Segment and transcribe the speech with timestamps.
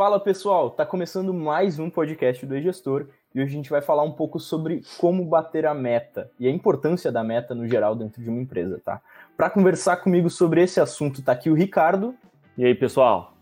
[0.00, 4.02] Fala pessoal, tá começando mais um podcast do E-Gestor e hoje a gente vai falar
[4.02, 8.22] um pouco sobre como bater a meta e a importância da meta no geral dentro
[8.22, 9.02] de uma empresa, tá?
[9.36, 12.14] Para conversar comigo sobre esse assunto tá aqui o Ricardo.
[12.56, 13.34] E aí pessoal?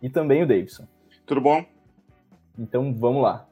[0.00, 0.86] E também o Davidson.
[1.26, 1.64] Tudo bom?
[2.56, 3.48] Então vamos lá.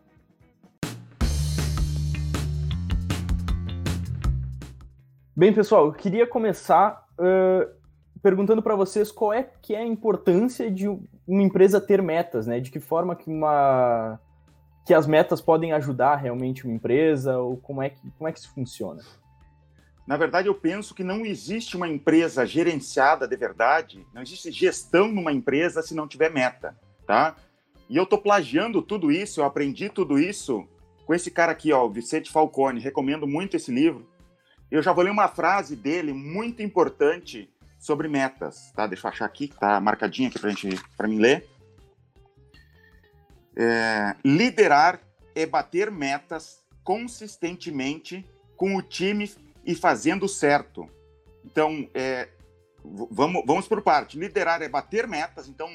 [5.35, 7.69] Bem, pessoal, eu queria começar uh,
[8.23, 10.87] perguntando para vocês qual é que é a importância de
[11.27, 12.61] uma empresa ter metas, né?
[12.61, 14.21] De que forma que uma
[14.85, 18.39] que as metas podem ajudar realmente uma empresa ou como é que como é que
[18.39, 19.03] isso funciona?
[20.07, 25.09] Na verdade, eu penso que não existe uma empresa gerenciada de verdade, não existe gestão
[25.09, 27.35] numa empresa se não tiver meta, tá?
[27.89, 30.67] E eu estou plagiando tudo isso, eu aprendi tudo isso
[31.05, 32.81] com esse cara aqui, ó, o Vicente Falcone.
[32.81, 34.07] Recomendo muito esse livro
[34.71, 37.49] eu já vou ler uma frase dele muito importante
[37.87, 38.85] sobre metas, tá?
[38.85, 41.49] Deixa eu achar aqui, tá marcadinha aqui pra gente, para mim ler.
[43.57, 45.01] É, liderar
[45.37, 49.33] é bater metas consistentemente com o time
[49.65, 50.91] e fazendo certo.
[51.45, 52.29] Então, é,
[52.85, 54.19] vamos, vamos por parte.
[54.19, 55.49] Liderar é bater metas.
[55.49, 55.71] Então,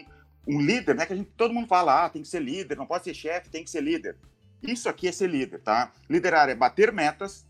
[0.46, 1.06] um líder, né?
[1.06, 3.50] Que a gente, todo mundo fala, ah, tem que ser líder, não pode ser chefe,
[3.50, 4.18] tem que ser líder.
[4.62, 5.94] Isso aqui é ser líder, tá?
[6.10, 7.46] Liderar é bater metas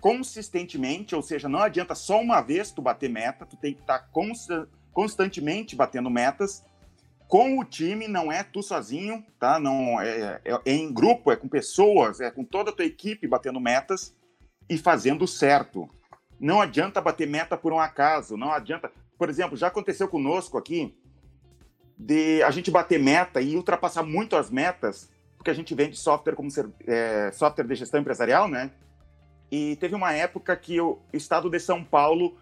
[0.00, 3.98] consistentemente, ou seja, não adianta só uma vez tu bater meta, tu tem que estar
[3.98, 6.64] tá consta constantemente batendo metas
[7.28, 9.60] com o time, não é tu sozinho, tá?
[9.60, 13.28] Não é, é, é, em grupo, é com pessoas, é com toda a tua equipe
[13.28, 14.16] batendo metas
[14.68, 15.88] e fazendo certo.
[16.40, 18.90] Não adianta bater meta por um acaso, não adianta.
[19.18, 20.96] Por exemplo, já aconteceu conosco aqui
[21.98, 26.34] de a gente bater meta e ultrapassar muito as metas, porque a gente vende software
[26.34, 28.70] como ser, é, software de gestão empresarial, né?
[29.50, 32.36] E teve uma época que o estado de São Paulo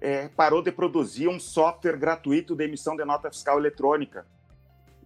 [0.00, 4.26] é, parou de produzir um software gratuito de emissão de nota fiscal eletrônica.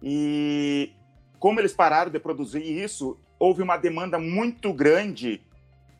[0.03, 0.91] E
[1.39, 5.41] como eles pararam de produzir isso, houve uma demanda muito grande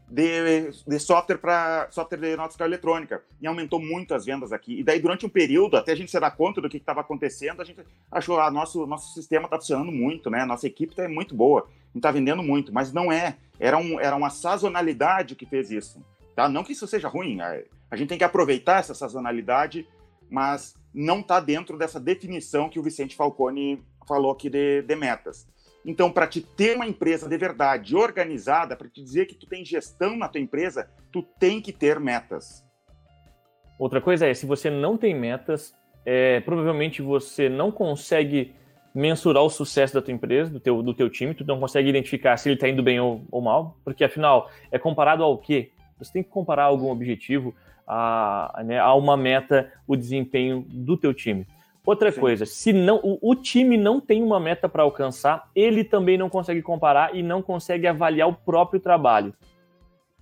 [0.09, 4.80] de, de software para software de nota fiscal eletrônica e aumentou muito as vendas aqui.
[4.80, 7.62] E daí durante um período, até a gente se dar conta do que estava acontecendo,
[7.62, 7.80] a gente
[8.12, 10.46] achou ah, nosso nosso sistema está funcionando muito, né?
[10.46, 13.38] Nossa equipe está muito boa, está vendendo muito, mas não é.
[13.59, 16.03] Era, um, era uma sazonalidade que fez isso.
[16.36, 16.48] Tá?
[16.48, 17.62] Não que isso seja ruim, a,
[17.92, 19.88] a gente tem que aproveitar essa sazonalidade,
[20.30, 25.48] mas não está dentro dessa definição que o Vicente Falcone falou aqui de, de metas.
[25.86, 29.64] Então, para te ter uma empresa de verdade organizada, para te dizer que tu tem
[29.64, 32.66] gestão na tua empresa, tu tem que ter metas.
[33.78, 35.74] Outra coisa é, se você não tem metas,
[36.06, 38.54] é, provavelmente você não consegue
[38.94, 42.36] mensurar o sucesso da tua empresa, do teu, do teu time, tu não consegue identificar
[42.38, 45.72] se ele está indo bem ou, ou, mal, porque afinal, é comparado ao quê?
[45.98, 47.56] Você tem que comparar algum objetivo
[47.88, 51.46] a, né, a uma meta, o desempenho do teu time.
[51.86, 52.20] Outra Sim.
[52.20, 56.30] coisa, se não o, o, time não tem uma meta para alcançar, ele também não
[56.30, 59.34] consegue comparar e não consegue avaliar o próprio trabalho.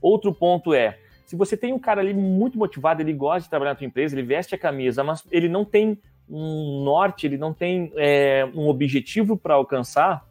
[0.01, 3.71] Outro ponto é, se você tem um cara ali muito motivado, ele gosta de trabalhar
[3.71, 7.53] na tua empresa, ele veste a camisa, mas ele não tem um norte, ele não
[7.53, 10.25] tem é, um objetivo para alcançar,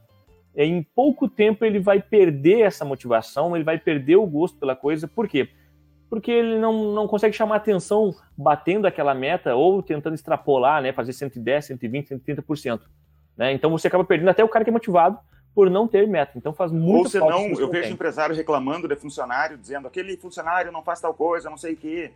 [0.57, 5.07] em pouco tempo ele vai perder essa motivação, ele vai perder o gosto pela coisa.
[5.07, 5.45] Por quê?
[5.45, 5.66] porque
[6.31, 11.67] ele não, não consegue chamar atenção batendo aquela meta ou tentando extrapolar, né, fazer 110,
[11.67, 12.81] 120, 130%.
[13.37, 13.53] Né?
[13.53, 15.19] Então você acaba perdendo até o cara que é motivado
[15.55, 16.33] por não ter meta.
[16.37, 20.83] Então faz muito Ou senão, eu vejo empresário reclamando de funcionário, dizendo aquele funcionário não
[20.83, 22.13] faz tal coisa, não sei o quê.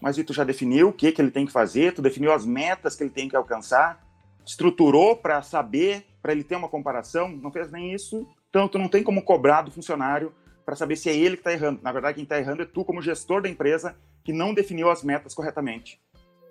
[0.00, 2.44] Mas e tu já definiu o que, que ele tem que fazer, tu definiu as
[2.44, 4.02] metas que ele tem que alcançar,
[4.44, 8.88] estruturou para saber, para ele ter uma comparação, não fez nem isso, então tu não
[8.88, 10.32] tem como cobrar do funcionário
[10.68, 11.80] para saber se é ele que está errando.
[11.82, 15.02] Na verdade, quem está errando é tu, como gestor da empresa, que não definiu as
[15.02, 15.98] metas corretamente.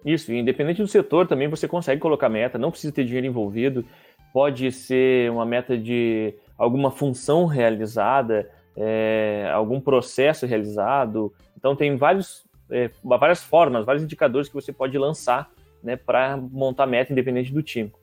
[0.03, 3.85] Isso, independente do setor, também você consegue colocar meta, não precisa ter dinheiro envolvido,
[4.33, 11.31] pode ser uma meta de alguma função realizada, é, algum processo realizado.
[11.55, 15.47] Então, tem vários, é, várias formas, vários indicadores que você pode lançar
[15.83, 17.93] né, para montar meta independente do time.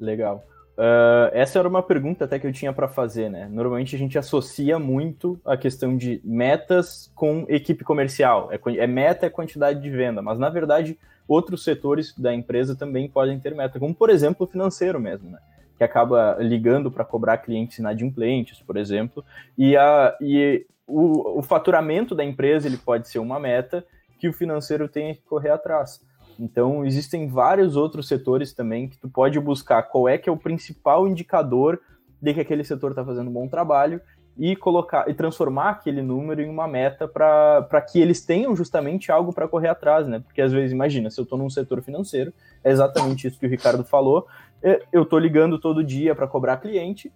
[0.00, 0.42] Legal.
[0.80, 3.46] Uh, essa era uma pergunta até que eu tinha para fazer, né?
[3.52, 8.48] Normalmente a gente associa muito a questão de metas com equipe comercial.
[8.50, 10.98] É, é meta é quantidade de venda, mas na verdade
[11.28, 15.38] outros setores da empresa também podem ter meta, como por exemplo o financeiro mesmo, né?
[15.76, 19.22] Que acaba ligando para cobrar clientes inadimplentes, por exemplo,
[19.58, 23.84] e, a, e o, o faturamento da empresa ele pode ser uma meta
[24.18, 26.00] que o financeiro tem que correr atrás.
[26.40, 30.38] Então, existem vários outros setores também que tu pode buscar qual é que é o
[30.38, 31.78] principal indicador
[32.20, 34.00] de que aquele setor está fazendo um bom trabalho
[34.38, 39.34] e colocar e transformar aquele número em uma meta para que eles tenham justamente algo
[39.34, 40.20] para correr atrás, né?
[40.20, 42.32] Porque às vezes, imagina, se eu estou num setor financeiro,
[42.64, 44.26] é exatamente isso que o Ricardo falou,
[44.62, 47.12] é, eu estou ligando todo dia para cobrar cliente,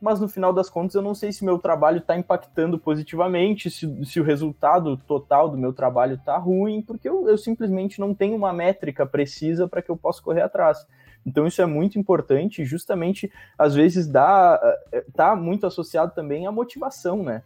[0.00, 4.04] mas no final das contas eu não sei se meu trabalho está impactando positivamente, se,
[4.04, 8.36] se, o resultado total do meu trabalho está ruim, porque eu, eu simplesmente não tenho
[8.36, 10.86] uma métrica precisa para que eu possa correr atrás.
[11.24, 14.60] Então isso é muito importante, justamente às vezes dá
[14.92, 17.42] eh, tá muito associado também à motivação, né?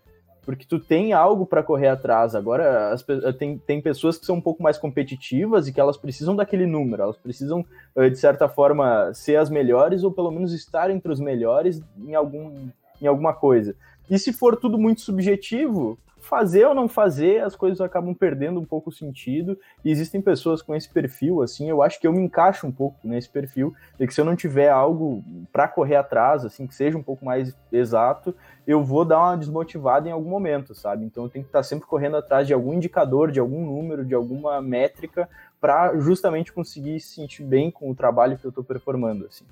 [0.50, 2.34] Porque tu tem algo para correr atrás.
[2.34, 3.04] Agora as,
[3.38, 7.04] tem, tem pessoas que são um pouco mais competitivas e que elas precisam daquele número,
[7.04, 7.64] elas precisam
[7.94, 12.16] eh, de certa forma ser as melhores ou pelo menos estar entre os melhores em
[12.16, 12.68] algum
[13.00, 13.76] em alguma coisa.
[14.10, 15.96] E se for tudo muito subjetivo,
[16.30, 19.58] fazer ou não fazer, as coisas acabam perdendo um pouco o sentido.
[19.84, 22.96] E existem pessoas com esse perfil, assim, eu acho que eu me encaixo um pouco
[23.02, 26.96] nesse perfil, de que se eu não tiver algo para correr atrás, assim, que seja
[26.96, 28.32] um pouco mais exato,
[28.64, 31.04] eu vou dar uma desmotivada em algum momento, sabe?
[31.04, 34.14] Então eu tenho que estar sempre correndo atrás de algum indicador, de algum número, de
[34.14, 35.28] alguma métrica,
[35.60, 39.44] para justamente conseguir se sentir bem com o trabalho que eu estou performando, assim.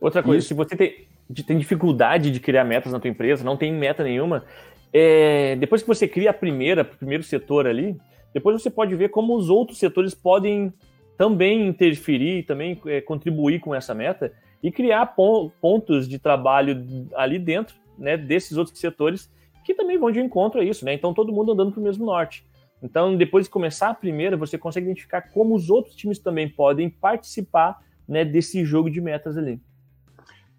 [0.00, 1.06] Outra coisa, se você tem,
[1.46, 4.44] tem dificuldade de criar metas na tua empresa, não tem meta nenhuma,
[4.92, 7.96] é, depois que você cria a primeira, o primeiro setor ali,
[8.32, 10.72] depois você pode ver como os outros setores podem
[11.16, 15.14] também interferir, também é, contribuir com essa meta e criar
[15.60, 19.30] pontos de trabalho ali dentro né, desses outros setores
[19.64, 20.94] que também vão de encontro a isso, né?
[20.94, 22.44] Então todo mundo andando para o mesmo norte.
[22.82, 26.90] Então, depois de começar a primeira, você consegue identificar como os outros times também podem
[26.90, 29.60] participar né, desse jogo de metas ali.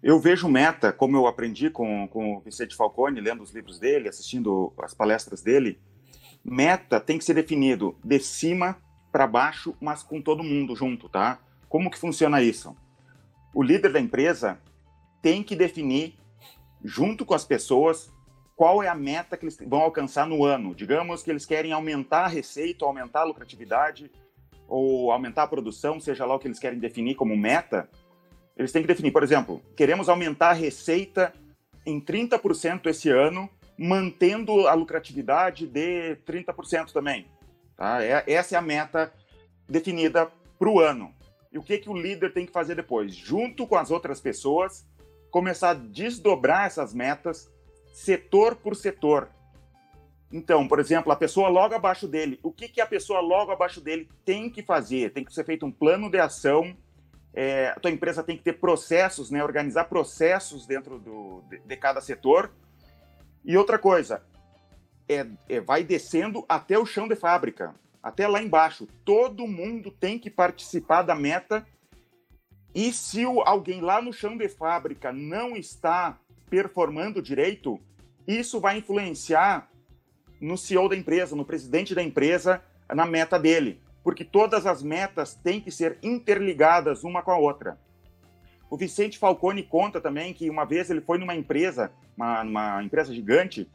[0.02, 4.08] Eu vejo meta, como eu aprendi com, com o Vicente Falcone, lendo os livros dele,
[4.08, 5.80] assistindo as palestras dele,
[6.44, 8.76] meta tem que ser definido de cima
[9.10, 11.40] para baixo, mas com todo mundo junto, tá?
[11.68, 12.76] Como que funciona isso?
[13.52, 14.60] O líder da empresa
[15.20, 16.14] tem que definir,
[16.84, 18.08] junto com as pessoas,
[18.54, 20.76] qual é a meta que eles vão alcançar no ano.
[20.76, 24.10] Digamos que eles querem aumentar a receita, aumentar a lucratividade,
[24.68, 27.88] ou aumentar a produção, seja lá o que eles querem definir como meta
[28.58, 31.32] eles têm que definir, por exemplo, queremos aumentar a receita
[31.86, 37.26] em 30% esse ano, mantendo a lucratividade de 30% também.
[37.76, 38.02] Tá?
[38.02, 39.12] É, essa é a meta
[39.68, 40.28] definida
[40.58, 41.14] para o ano.
[41.52, 43.14] E o que, que o líder tem que fazer depois?
[43.14, 44.84] Junto com as outras pessoas,
[45.30, 47.48] começar a desdobrar essas metas
[47.92, 49.28] setor por setor.
[50.32, 53.80] Então, por exemplo, a pessoa logo abaixo dele, o que, que a pessoa logo abaixo
[53.80, 55.12] dele tem que fazer?
[55.12, 56.76] Tem que ser feito um plano de ação
[57.34, 61.76] é, a tua empresa tem que ter processos, né, organizar processos dentro do, de, de
[61.76, 62.50] cada setor.
[63.44, 64.22] E outra coisa,
[65.08, 68.86] é, é, vai descendo até o chão de fábrica, até lá embaixo.
[69.04, 71.66] Todo mundo tem que participar da meta.
[72.74, 76.18] E se o, alguém lá no chão de fábrica não está
[76.50, 77.80] performando direito,
[78.26, 79.70] isso vai influenciar
[80.40, 85.34] no CEO da empresa, no presidente da empresa, na meta dele porque todas as metas
[85.34, 87.78] têm que ser interligadas uma com a outra.
[88.70, 93.12] O Vicente Falcone conta também que uma vez ele foi numa empresa, uma, uma empresa
[93.12, 93.70] gigante,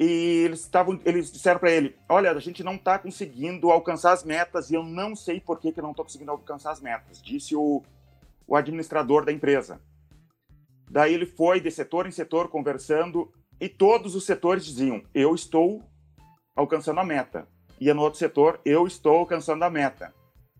[0.00, 4.24] e eles estavam, eles disseram para ele: "Olha, a gente não está conseguindo alcançar as
[4.24, 7.54] metas e eu não sei por que, que não estou conseguindo alcançar as metas", disse
[7.54, 7.82] o,
[8.46, 9.78] o administrador da empresa.
[10.90, 15.82] Daí ele foi de setor em setor conversando e todos os setores diziam: "Eu estou
[16.56, 17.46] alcançando a meta
[17.80, 20.14] ia no outro setor, eu estou alcançando a meta.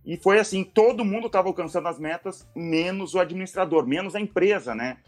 [0.05, 4.75] E foi assim, todo mundo estava alcançando as metas, menos o administrador, menos a empresa,
[4.75, 4.99] né?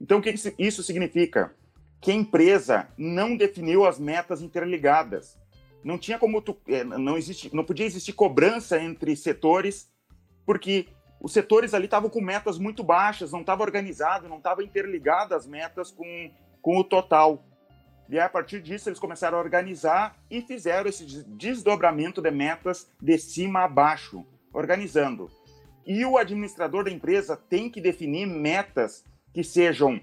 [0.00, 1.54] Então, o que isso significa?
[2.00, 5.38] Que a empresa não definiu as metas interligadas.
[5.84, 9.90] Não tinha como tu, é, não existe, não podia existir cobrança entre setores,
[10.44, 10.88] porque
[11.20, 15.46] os setores ali estavam com metas muito baixas, não estava organizado, não estava interligado as
[15.46, 16.30] metas com,
[16.62, 17.44] com o total.
[18.10, 23.16] E a partir disso, eles começaram a organizar e fizeram esse desdobramento de metas de
[23.16, 25.30] cima a baixo, organizando.
[25.86, 30.00] E o administrador da empresa tem que definir metas que sejam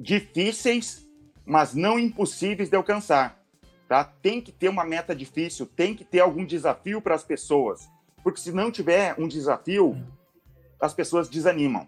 [0.00, 1.06] difíceis,
[1.44, 3.38] mas não impossíveis de alcançar.
[3.86, 4.02] Tá?
[4.02, 7.86] Tem que ter uma meta difícil, tem que ter algum desafio para as pessoas.
[8.24, 9.94] Porque se não tiver um desafio,
[10.80, 11.86] as pessoas desanimam.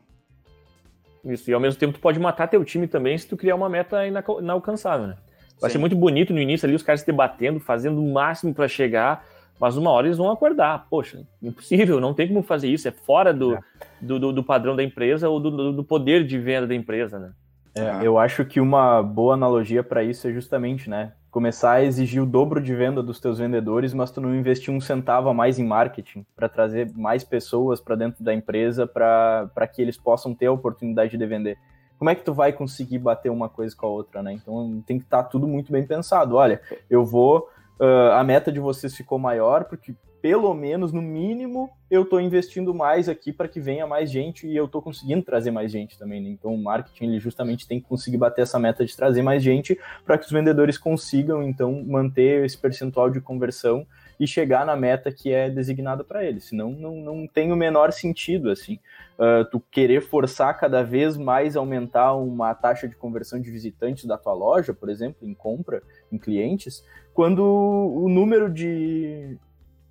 [1.24, 3.68] Isso, e ao mesmo tempo tu pode matar teu time também se tu criar uma
[3.68, 5.16] meta inalcançável, né?
[5.60, 5.74] Vai Sim.
[5.74, 9.24] ser muito bonito no início ali, os caras se debatendo, fazendo o máximo para chegar,
[9.60, 10.86] mas uma hora eles vão acordar.
[10.88, 13.60] Poxa, impossível, não tem como fazer isso, é fora do, é.
[14.00, 17.32] do, do, do, padrão da empresa ou do, do poder de venda da empresa, né?
[17.74, 21.12] É, eu acho que uma boa analogia para isso é justamente, né?
[21.30, 24.80] Começar a exigir o dobro de venda dos teus vendedores, mas tu não investir um
[24.80, 29.82] centavo a mais em marketing para trazer mais pessoas para dentro da empresa para que
[29.82, 31.58] eles possam ter a oportunidade de vender.
[31.98, 34.32] Como é que tu vai conseguir bater uma coisa com a outra, né?
[34.32, 36.36] Então tem que estar tá tudo muito bem pensado.
[36.36, 37.48] Olha, eu vou.
[37.80, 42.74] Uh, a meta de vocês ficou maior, porque pelo menos, no mínimo, eu estou investindo
[42.74, 46.20] mais aqui para que venha mais gente e eu estou conseguindo trazer mais gente também.
[46.20, 46.30] Né?
[46.30, 49.78] Então, o marketing ele justamente tem que conseguir bater essa meta de trazer mais gente
[50.04, 53.86] para que os vendedores consigam, então, manter esse percentual de conversão
[54.18, 56.44] e chegar na meta que é designada para eles.
[56.44, 58.78] Senão, não, não tem o menor sentido, assim.
[59.18, 64.16] Uh, tu querer forçar cada vez mais aumentar uma taxa de conversão de visitantes da
[64.16, 65.82] tua loja, por exemplo, em compra,
[66.12, 69.36] em clientes, quando o número de,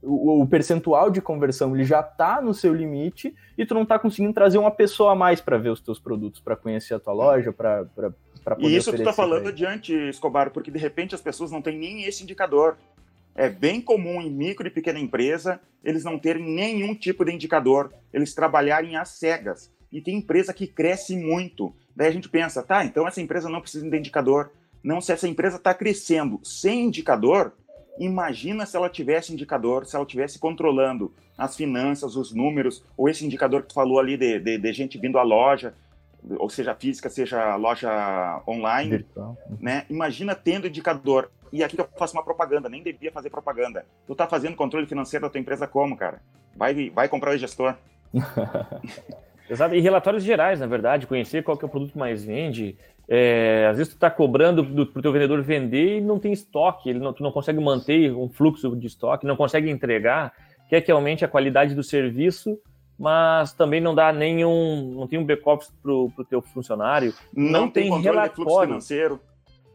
[0.01, 3.97] o, o, percentual de conversão ele já está no seu limite e tu não está
[3.97, 7.13] conseguindo trazer uma pessoa a mais para ver os teus produtos, para conhecer a tua
[7.13, 11.51] loja, para poder E isso tu está falando adiante, Escobar, porque de repente as pessoas
[11.51, 12.77] não têm nem esse indicador.
[13.37, 17.93] É bem comum em micro e pequena empresa eles não terem nenhum tipo de indicador,
[18.11, 19.71] eles trabalharem às cegas.
[19.91, 21.73] E tem empresa que cresce muito.
[21.95, 24.51] Daí a gente pensa, tá, então essa empresa não precisa de indicador.
[24.83, 27.53] Não, se essa empresa está crescendo sem indicador,
[27.99, 33.25] imagina se ela tivesse indicador, se ela tivesse controlando as finanças, os números, ou esse
[33.25, 35.73] indicador que tu falou ali de, de, de gente vindo à loja,
[36.37, 39.37] ou seja física, seja loja online, Virtual.
[39.59, 39.85] né?
[39.89, 43.85] Imagina tendo indicador e aqui eu faço uma propaganda, nem devia fazer propaganda.
[44.05, 46.21] Tu tá fazendo controle financeiro da tua empresa como, cara?
[46.55, 47.75] Vai, vai comprar o gestor.
[49.49, 52.77] Exato, e relatórios gerais, na verdade, conhecer qual que é o produto que mais vende.
[53.07, 56.89] É, às vezes tu tá cobrando do, pro teu vendedor vender e não tem estoque,
[56.89, 60.33] ele não, tu não consegue manter um fluxo de estoque, não consegue entregar,
[60.69, 62.59] quer que aumente a qualidade do serviço,
[62.97, 67.69] mas também não dá nenhum, não tem um back-office pro, pro teu funcionário, não, não
[67.69, 68.35] tem, tem controle relatório.
[68.35, 69.21] de fluxo financeiro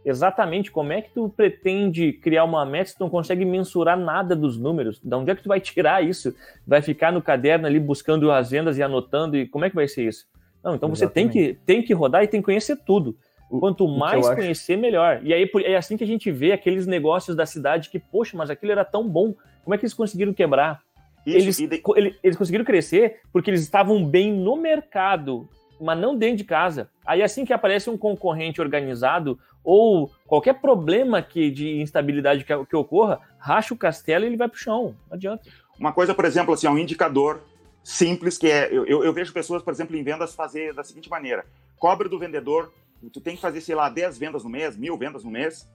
[0.04, 4.34] exatamente como é que tu pretende criar uma meta se tu não consegue mensurar nada
[4.34, 5.00] dos números?
[5.02, 6.34] De onde é que tu vai tirar isso?
[6.66, 9.88] Vai ficar no caderno ali buscando as vendas e anotando e como é que vai
[9.88, 10.26] ser isso?
[10.62, 13.16] Não, então você tem que, tem que rodar e tem que conhecer tudo.
[13.60, 15.20] Quanto mais conhecer, melhor.
[15.22, 18.48] E aí é assim que a gente vê aqueles negócios da cidade que, poxa, mas
[18.48, 19.34] aquilo era tão bom.
[19.62, 20.80] Como é que eles conseguiram quebrar?
[21.26, 21.82] Eles, de...
[22.22, 25.48] eles conseguiram crescer porque eles estavam bem no mercado,
[25.80, 26.90] mas não dentro de casa.
[27.06, 32.76] Aí assim que aparece um concorrente organizado ou qualquer problema que de instabilidade que, que
[32.76, 34.96] ocorra, racha o castelo e ele vai para o chão.
[35.08, 35.48] Não adianta.
[35.78, 37.42] Uma coisa, por exemplo, assim, é um indicador
[37.82, 38.68] simples que é.
[38.72, 41.44] Eu, eu, vejo pessoas, por exemplo, em vendas fazer da seguinte maneira:
[41.78, 42.72] cobra do vendedor,
[43.12, 45.68] tu tem que fazer, sei lá, 10 vendas no mês, mil vendas no mês,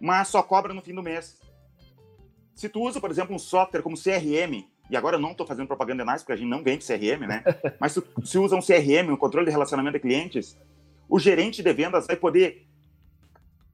[0.00, 1.38] mas só cobra no fim do mês.
[2.56, 5.66] Se tu usa, por exemplo, um software como CRM, e agora eu não estou fazendo
[5.66, 7.44] propaganda nice, porque a gente não vende CRM, né?
[7.78, 10.58] Mas se, se usa um CRM, um controle de relacionamento de clientes,
[11.06, 12.66] o gerente de vendas vai poder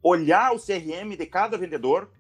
[0.02, 2.10] olhar o CRM de cada vendedor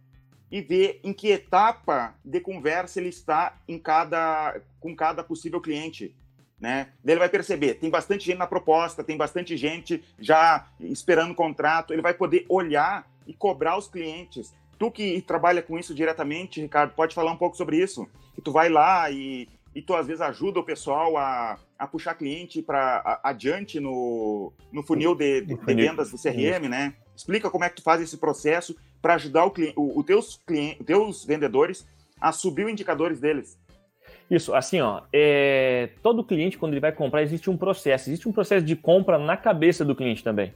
[0.52, 6.14] e ver em que etapa de conversa ele está em cada, com cada possível cliente.
[6.60, 6.92] Né?
[7.04, 12.02] Ele vai perceber, tem bastante gente na proposta, tem bastante gente já esperando contrato, ele
[12.02, 14.54] vai poder olhar e cobrar os clientes.
[14.82, 18.04] Tu que trabalha com isso diretamente, Ricardo, pode falar um pouco sobre isso?
[18.34, 22.16] Que tu vai lá e, e tu às vezes ajuda o pessoal a, a puxar
[22.16, 26.94] cliente para adiante no, no funil de, de, de vendas do CRM, né?
[27.14, 30.84] Explica como é que tu faz esse processo para ajudar o, o, o teus clientes,
[30.84, 31.86] teus vendedores
[32.20, 33.56] a subir os indicadores deles.
[34.28, 38.10] Isso, assim, ó, é, todo cliente, quando ele vai comprar, existe um processo.
[38.10, 40.52] Existe um processo de compra na cabeça do cliente também.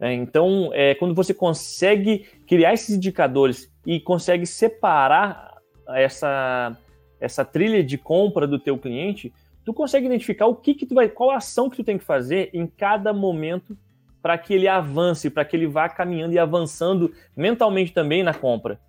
[0.00, 6.76] É, então, é, quando você consegue criar esses indicadores e consegue separar essa,
[7.20, 9.32] essa trilha de compra do teu cliente,
[9.64, 12.48] tu consegue identificar o que, que tu vai, qual ação que tu tem que fazer
[12.54, 13.76] em cada momento
[14.22, 18.80] para que ele avance, para que ele vá caminhando e avançando mentalmente também na compra.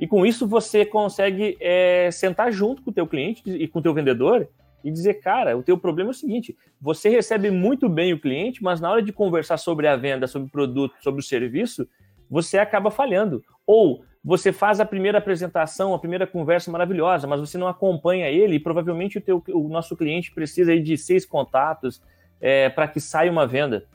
[0.00, 3.82] E com isso você consegue é, sentar junto com o teu cliente e com o
[3.82, 4.48] teu vendedor
[4.84, 8.62] e dizer, cara, o teu problema é o seguinte, você recebe muito bem o cliente,
[8.62, 11.88] mas na hora de conversar sobre a venda, sobre o produto, sobre o serviço,
[12.30, 13.42] você acaba falhando.
[13.66, 18.56] Ou você faz a primeira apresentação, a primeira conversa maravilhosa, mas você não acompanha ele
[18.56, 22.02] e provavelmente o, teu, o nosso cliente precisa de seis contatos
[22.40, 23.86] é, para que saia uma venda.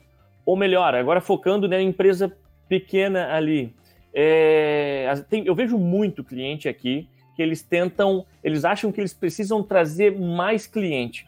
[0.44, 2.36] Ou melhor, agora focando na empresa
[2.68, 3.72] pequena ali.
[4.12, 7.08] É, tem, eu vejo muito cliente aqui
[7.40, 11.26] que eles tentam, eles acham que eles precisam trazer mais cliente.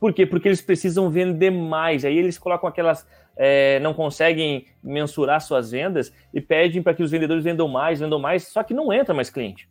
[0.00, 0.24] Por quê?
[0.24, 2.06] Porque eles precisam vender mais.
[2.06, 3.06] Aí eles colocam aquelas.
[3.36, 8.18] É, não conseguem mensurar suas vendas e pedem para que os vendedores vendam mais, vendam
[8.18, 9.68] mais, só que não entra mais cliente.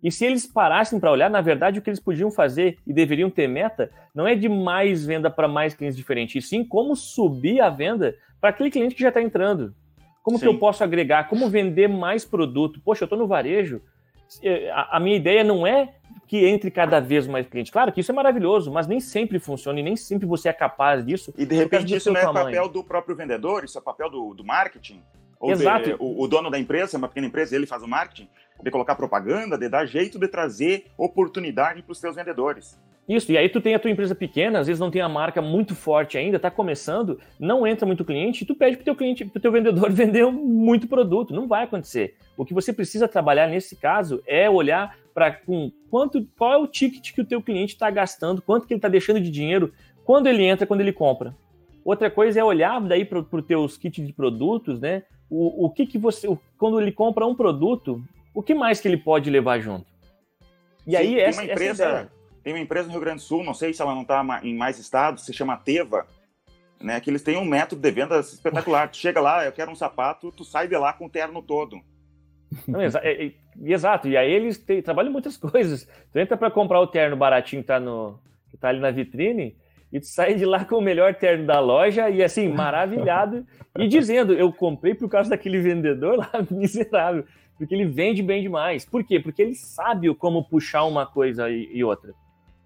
[0.00, 3.28] E se eles parassem para olhar, na verdade, o que eles podiam fazer e deveriam
[3.28, 7.60] ter meta não é de mais venda para mais clientes diferentes, e sim como subir
[7.60, 9.74] a venda para aquele cliente que já está entrando.
[10.22, 10.44] Como sim.
[10.44, 11.28] que eu posso agregar?
[11.28, 12.80] Como vender mais produto?
[12.84, 13.82] Poxa, eu estou no varejo.
[14.42, 15.94] É, a, minha ideia não é
[16.26, 17.72] que entre cada vez mais clientes.
[17.72, 21.04] Claro que isso é maravilhoso, mas nem sempre funciona e nem sempre você é capaz
[21.04, 21.32] disso.
[21.38, 22.46] E de repente isso não é tamanho.
[22.46, 25.02] papel do próprio vendedor, isso é papel do, do marketing.
[25.40, 25.84] Ou Exato.
[25.84, 28.28] De, o, o, dono da empresa, é uma pequena empresa, ele faz o marketing,
[28.62, 32.78] de colocar propaganda, de dar jeito de trazer oportunidade para os seus vendedores.
[33.08, 35.40] Isso, e aí tu tem a tua empresa pequena, às vezes não tem a marca
[35.40, 39.24] muito forte ainda, está começando, não entra muito cliente, tu pede para o teu cliente,
[39.24, 41.32] para o teu vendedor vender muito produto.
[41.32, 42.16] Não vai acontecer.
[42.36, 46.66] O que você precisa trabalhar nesse caso é olhar para com quanto, qual é o
[46.66, 49.72] ticket que o teu cliente está gastando, quanto que ele está deixando de dinheiro
[50.04, 51.34] quando ele entra, quando ele compra.
[51.82, 55.04] Outra coisa é olhar daí para os teus kits de produtos, né?
[55.30, 58.02] O, o que que você, quando ele compra um produto,
[58.34, 59.86] o que mais que ele pode levar junto?
[60.86, 63.26] E Sim, aí tem essa, uma empresa, essa tem uma empresa no Rio Grande do
[63.26, 66.06] Sul, não sei se ela não está em mais estados, se chama Teva,
[66.80, 67.00] né?
[67.00, 68.88] Que eles têm um método de venda espetacular.
[68.88, 71.80] tu chega lá, eu quero um sapato, tu sai de lá com o terno todo.
[72.66, 73.32] Não, exa é, é,
[73.62, 75.86] exato, e aí eles têm, trabalham muitas coisas.
[76.12, 78.18] Tu entra para comprar o terno baratinho que tá, no,
[78.50, 79.56] que tá ali na vitrine,
[79.92, 83.44] e tu sai de lá com o melhor terno da loja e assim, maravilhado,
[83.76, 87.24] e dizendo, eu comprei por causa daquele vendedor lá, miserável,
[87.58, 88.84] porque ele vende bem demais.
[88.84, 89.18] Por quê?
[89.18, 92.14] Porque ele sabe como puxar uma coisa e, outra.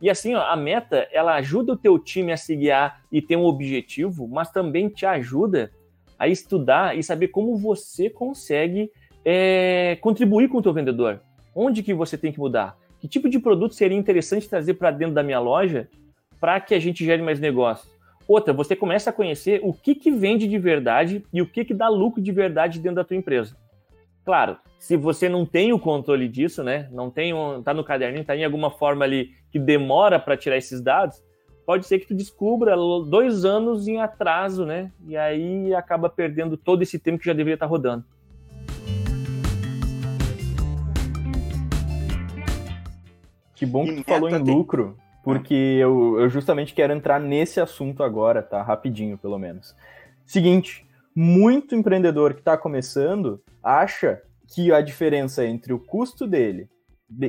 [0.01, 3.37] E assim, ó, a meta, ela ajuda o teu time a se guiar e ter
[3.37, 5.73] um objetivo, mas também te ajuda
[6.19, 8.91] a estudar e saber como você consegue
[9.25, 11.21] é, contribuir com o teu vendedor.
[11.55, 12.77] Onde que você tem que mudar?
[13.01, 15.89] Que tipo de produto seria interessante trazer para dentro da minha loja
[16.39, 17.91] para que a gente gere mais negócio?
[18.29, 21.75] Outra, você começa a conhecer o que, que vende de verdade e o que, que
[21.75, 23.57] dá lucro de verdade dentro da tua empresa.
[24.25, 26.89] Claro, se você não tem o controle disso, né?
[26.93, 30.57] Não tem um, tá no caderninho, tá em alguma forma ali que demora para tirar
[30.57, 31.21] esses dados,
[31.67, 34.93] pode ser que tu descubra dois anos em atraso, né?
[35.09, 38.05] E aí acaba perdendo todo esse tempo que já deveria estar tá rodando.
[43.57, 48.05] Que bom que tu falou em lucro, porque eu, eu justamente quero entrar nesse assunto
[48.05, 48.63] agora, tá?
[48.63, 49.75] Rapidinho, pelo menos.
[50.25, 54.21] Seguinte, muito empreendedor que está começando acha
[54.55, 56.69] que a diferença entre o custo dele,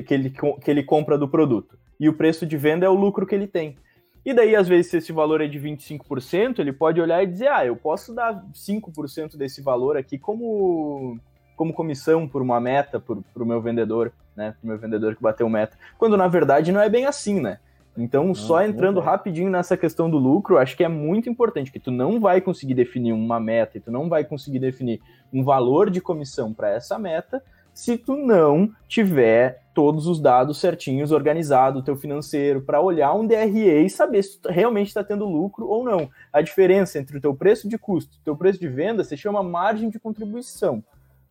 [0.06, 3.26] que ele, que ele compra do produto, e o preço de venda é o lucro
[3.26, 3.78] que ele tem.
[4.26, 7.50] E daí, às vezes, se esse valor é de 25%, ele pode olhar e dizer:
[7.50, 11.20] ah, eu posso dar 5% desse valor aqui como,
[11.58, 14.52] como comissão por uma meta para o meu vendedor, né?
[14.52, 15.78] Para o meu vendedor que bateu meta.
[15.98, 17.60] Quando na verdade não é bem assim, né?
[17.98, 21.80] Então, não, só entrando rapidinho nessa questão do lucro, acho que é muito importante que
[21.80, 25.00] tu não vai conseguir definir uma meta e tu não vai conseguir definir
[25.32, 31.12] um valor de comissão para essa meta se tu não tiver todos os dados certinhos,
[31.12, 35.26] organizado o teu financeiro, para olhar um DRE e saber se tu realmente está tendo
[35.26, 36.08] lucro ou não.
[36.32, 39.18] A diferença entre o teu preço de custo e o teu preço de venda se
[39.18, 40.84] chama margem de contribuição.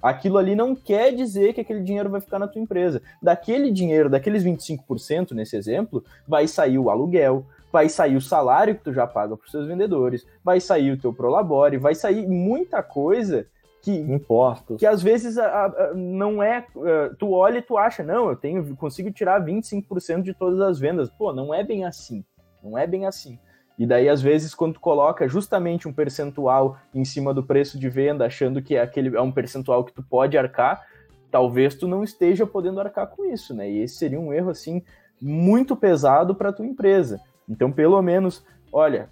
[0.03, 3.01] Aquilo ali não quer dizer que aquele dinheiro vai ficar na tua empresa.
[3.23, 8.83] Daquele dinheiro, daqueles 25% nesse exemplo, vai sair o aluguel, vai sair o salário que
[8.83, 12.83] tu já paga para os seus vendedores, vai sair o teu prolabore, vai sair muita
[12.83, 13.47] coisa
[13.81, 18.05] que impostos que às vezes a, a, não é uh, tu olha e tu acha
[18.05, 21.11] não eu tenho consigo tirar 25% de todas as vendas.
[21.11, 22.25] Pô não é bem assim.
[22.62, 23.38] Não é bem assim
[23.79, 27.89] e daí, às vezes, quando tu coloca justamente um percentual em cima do preço de
[27.89, 30.87] venda, achando que é aquele é um percentual que tu pode arcar,
[31.31, 33.71] talvez tu não esteja podendo arcar com isso, né?
[33.71, 34.83] E esse seria um erro, assim,
[35.21, 37.21] muito pesado para tua empresa.
[37.49, 39.09] Então, pelo menos, olha,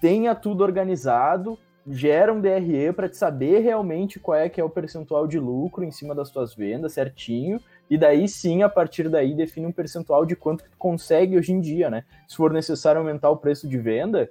[0.00, 4.70] tenha tudo organizado, gera um DRE para te saber realmente qual é que é o
[4.70, 7.58] percentual de lucro em cima das tuas vendas, certinho,
[7.90, 11.60] e daí sim, a partir daí, define um percentual de quanto tu consegue hoje em
[11.60, 12.04] dia, né?
[12.26, 14.30] Se for necessário aumentar o preço de venda,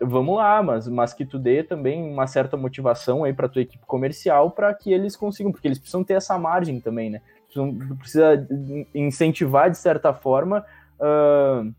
[0.00, 3.84] vamos lá, mas, mas que tu dê também uma certa motivação aí para tua equipe
[3.86, 7.20] comercial para que eles consigam, porque eles precisam ter essa margem também, né?
[7.52, 8.46] Tu precisa
[8.94, 10.64] incentivar de certa forma.
[11.00, 11.72] Uh,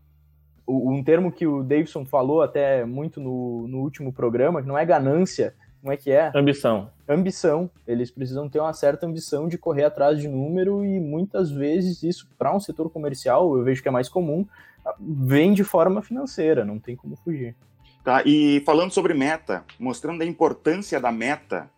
[0.66, 4.84] um termo que o Davidson falou até muito no, no último programa, que não é
[4.84, 6.30] ganância, como é que é?
[6.32, 6.88] Ambição.
[7.08, 7.68] Ambição.
[7.84, 12.28] Eles precisam ter uma certa ambição de correr atrás de número e muitas vezes isso,
[12.38, 14.46] para um setor comercial, eu vejo que é mais comum,
[15.00, 17.56] vem de forma financeira, não tem como fugir.
[18.04, 21.68] Tá, e falando sobre meta, mostrando a importância da meta,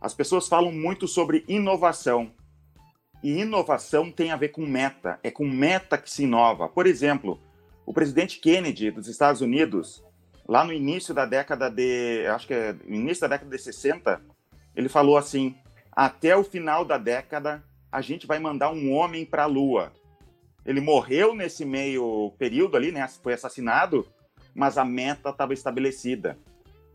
[0.00, 2.32] as pessoas falam muito sobre inovação.
[3.22, 6.68] E inovação tem a ver com meta, é com meta que se inova.
[6.68, 7.40] Por exemplo,
[7.86, 10.04] o presidente Kennedy dos Estados Unidos,
[10.48, 14.20] lá no início da década de, acho que é início da década de 60,
[14.74, 15.54] ele falou assim:
[15.92, 19.92] até o final da década a gente vai mandar um homem para a Lua.
[20.64, 23.06] Ele morreu nesse meio período ali, né?
[23.22, 24.06] Foi assassinado,
[24.54, 26.38] mas a meta estava estabelecida.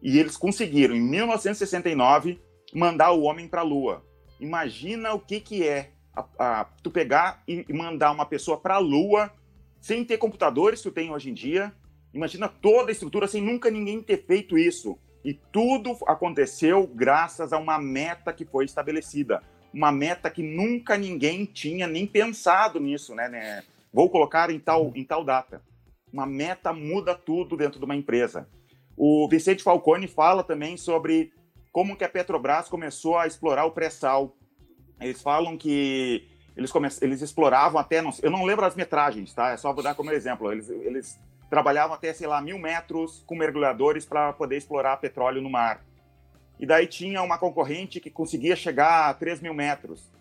[0.01, 2.39] E eles conseguiram, em 1969,
[2.73, 4.03] mandar o homem para a Lua.
[4.39, 8.79] Imagina o que, que é a, a, tu pegar e, mandar uma pessoa para a
[8.79, 9.31] Lua
[9.79, 11.73] sem ter computadores que tu tem hoje em dia.
[12.13, 14.97] Imagina toda a estrutura sem nunca ninguém ter feito isso.
[15.25, 19.41] E tudo aconteceu graças a uma meta que foi estabelecida.
[19.73, 23.29] Uma meta que nunca ninguém tinha nem pensado nisso, né?
[23.29, 23.63] né?
[23.91, 25.61] Vou colocar em tal, em tal data.
[26.11, 28.47] Uma meta muda tudo dentro de uma empresa.
[28.95, 31.31] O Vicente Falcone fala também sobre
[31.71, 34.35] como que a Petrobras começou a explorar o pré-sal.
[35.01, 36.87] Eles falam que eles, come...
[37.01, 38.11] eles exploravam até, não...
[38.21, 39.51] eu não lembro as metragens, tá?
[39.51, 40.51] É só vou dar como exemplo.
[40.51, 41.19] Eles, eles
[41.53, 45.85] trabalhavam até, sei lá, mil metros com mergulhadores para poder explorar petróleo no mar.
[46.59, 50.11] E daí tinha uma concorrente que conseguia chegar a 3 mil metros.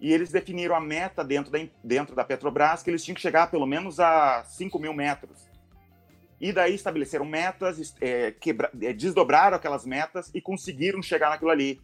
[0.00, 3.48] E eles definiram a meta dentro da, dentro da Petrobras que eles tinham que chegar
[3.48, 5.48] pelo menos a 5 mil metros.
[6.40, 11.80] E daí estabeleceram metas, é, quebra, é, desdobraram aquelas metas e conseguiram chegar naquilo ali.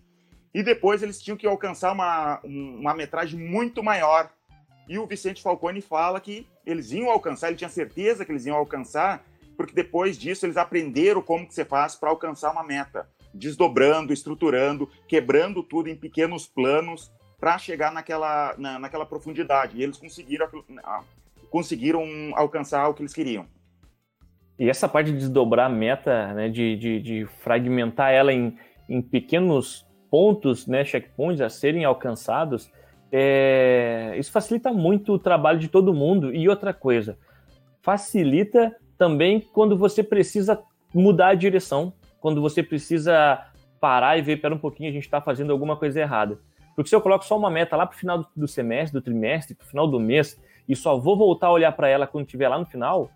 [0.52, 4.28] E depois eles tinham que alcançar uma, uma metragem muito maior.
[4.92, 8.58] E o Vicente Falcone fala que eles iam alcançar, ele tinha certeza que eles iam
[8.58, 9.24] alcançar,
[9.56, 14.86] porque depois disso eles aprenderam como que você faz para alcançar uma meta, desdobrando, estruturando,
[15.08, 19.78] quebrando tudo em pequenos planos para chegar naquela, na, naquela profundidade.
[19.78, 20.46] E eles conseguiram,
[21.48, 23.46] conseguiram alcançar o que eles queriam.
[24.58, 28.58] E essa parte de desdobrar a meta, né, de, de, de fragmentar ela em,
[28.90, 32.70] em pequenos pontos, né, checkpoints a serem alcançados,
[33.12, 36.34] é, isso facilita muito o trabalho de todo mundo.
[36.34, 37.18] E outra coisa,
[37.82, 40.58] facilita também quando você precisa
[40.94, 43.46] mudar a direção, quando você precisa
[43.78, 46.38] parar e ver, pera um pouquinho, a gente está fazendo alguma coisa errada.
[46.74, 49.54] Porque se eu coloco só uma meta lá para o final do semestre, do trimestre,
[49.54, 52.48] para o final do mês, e só vou voltar a olhar para ela quando estiver
[52.48, 53.10] lá no final,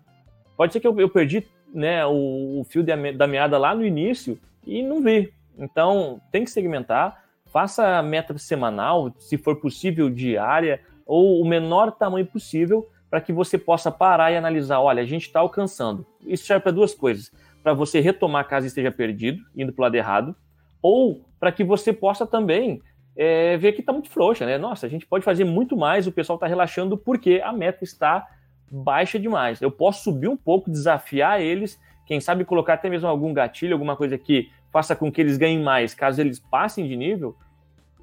[0.55, 4.37] pode ser que eu, eu perdi né, o, o fio da meada lá no início
[4.65, 5.33] e não vi.
[5.57, 12.25] Então, tem que segmentar, faça meta semanal, se for possível diária, ou o menor tamanho
[12.25, 16.05] possível, para que você possa parar e analisar, olha, a gente está alcançando.
[16.25, 17.31] Isso serve para duas coisas,
[17.63, 20.35] para você retomar caso esteja perdido, indo para o lado errado,
[20.81, 22.81] ou para que você possa também
[23.15, 24.57] é, ver que está muito frouxa, né?
[24.57, 28.27] Nossa, a gente pode fazer muito mais, o pessoal está relaxando porque a meta está
[28.69, 29.61] baixa demais.
[29.61, 33.95] Eu posso subir um pouco, desafiar eles, quem sabe colocar até mesmo algum gatilho, alguma
[33.95, 37.35] coisa que faça com que eles ganhem mais, caso eles passem de nível,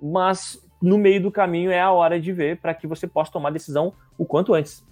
[0.01, 3.51] mas no meio do caminho é a hora de ver para que você possa tomar
[3.51, 4.85] decisão o quanto antes.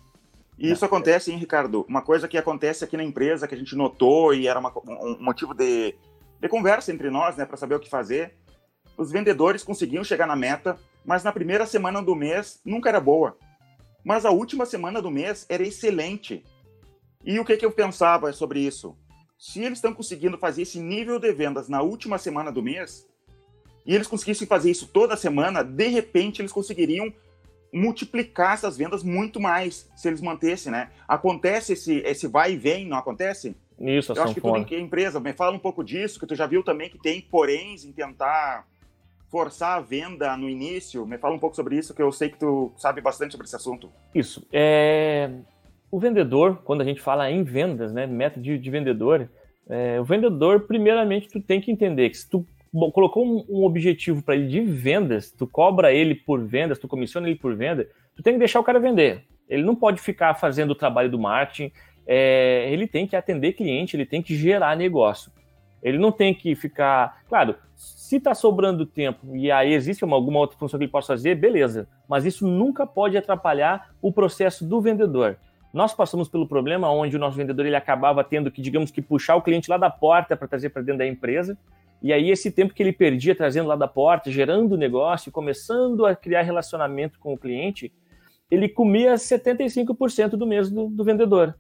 [0.59, 1.85] E isso acontece, hein, Ricardo?
[1.89, 5.17] Uma coisa que acontece aqui na empresa que a gente notou e era uma, um
[5.21, 5.95] motivo de,
[6.41, 8.35] de conversa entre nós, né, para saber o que fazer.
[8.97, 13.37] Os vendedores conseguiam chegar na meta, mas na primeira semana do mês nunca era boa.
[14.05, 16.45] Mas a última semana do mês era excelente.
[17.25, 18.97] E o que, que eu pensava sobre isso?
[19.43, 23.09] Se eles estão conseguindo fazer esse nível de vendas na última semana do mês,
[23.85, 27.13] e eles conseguissem fazer isso toda semana, de repente eles conseguiriam
[27.73, 30.91] multiplicar essas vendas muito mais se eles mantessem, né?
[31.09, 33.57] Acontece esse, esse vai e vem, não acontece?
[33.81, 36.47] Isso, Eu acho que tu em empresa, me fala um pouco disso, que tu já
[36.47, 38.69] viu também que tem poréns em tentar
[39.29, 41.05] forçar a venda no início.
[41.05, 43.57] Me fala um pouco sobre isso, que eu sei que tu sabe bastante sobre esse
[43.57, 43.91] assunto.
[44.15, 44.47] Isso.
[44.53, 45.29] É...
[45.93, 49.29] O vendedor, quando a gente fala em vendas, né, método de, de vendedor,
[49.69, 52.47] é, o vendedor, primeiramente, tu tem que entender que se tu
[52.95, 57.29] colocou um, um objetivo para ele de vendas, tu cobra ele por vendas, tu comissiona
[57.29, 59.25] ele por venda, tu tem que deixar o cara vender.
[59.47, 61.71] Ele não pode ficar fazendo o trabalho do marketing,
[62.07, 65.31] é, ele tem que atender cliente, ele tem que gerar negócio.
[65.83, 67.23] Ele não tem que ficar.
[67.29, 71.09] Claro, se está sobrando tempo e aí existe uma, alguma outra função que ele possa
[71.09, 71.87] fazer, beleza.
[72.09, 75.37] Mas isso nunca pode atrapalhar o processo do vendedor.
[75.73, 79.37] Nós passamos pelo problema onde o nosso vendedor ele acabava tendo que, digamos que, puxar
[79.37, 81.57] o cliente lá da porta para trazer para dentro da empresa.
[82.03, 86.15] E aí, esse tempo que ele perdia trazendo lá da porta, gerando negócio, começando a
[86.15, 87.93] criar relacionamento com o cliente,
[88.51, 91.57] ele comia 75% do mês do, do vendedor.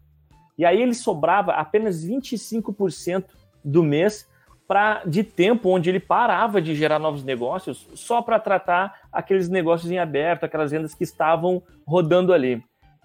[0.59, 3.25] E aí ele sobrava apenas 25%
[3.65, 4.29] do mês
[4.69, 9.91] pra, de tempo onde ele parava de gerar novos negócios só para tratar aqueles negócios
[9.91, 12.63] em aberto, aquelas vendas que estavam rodando ali.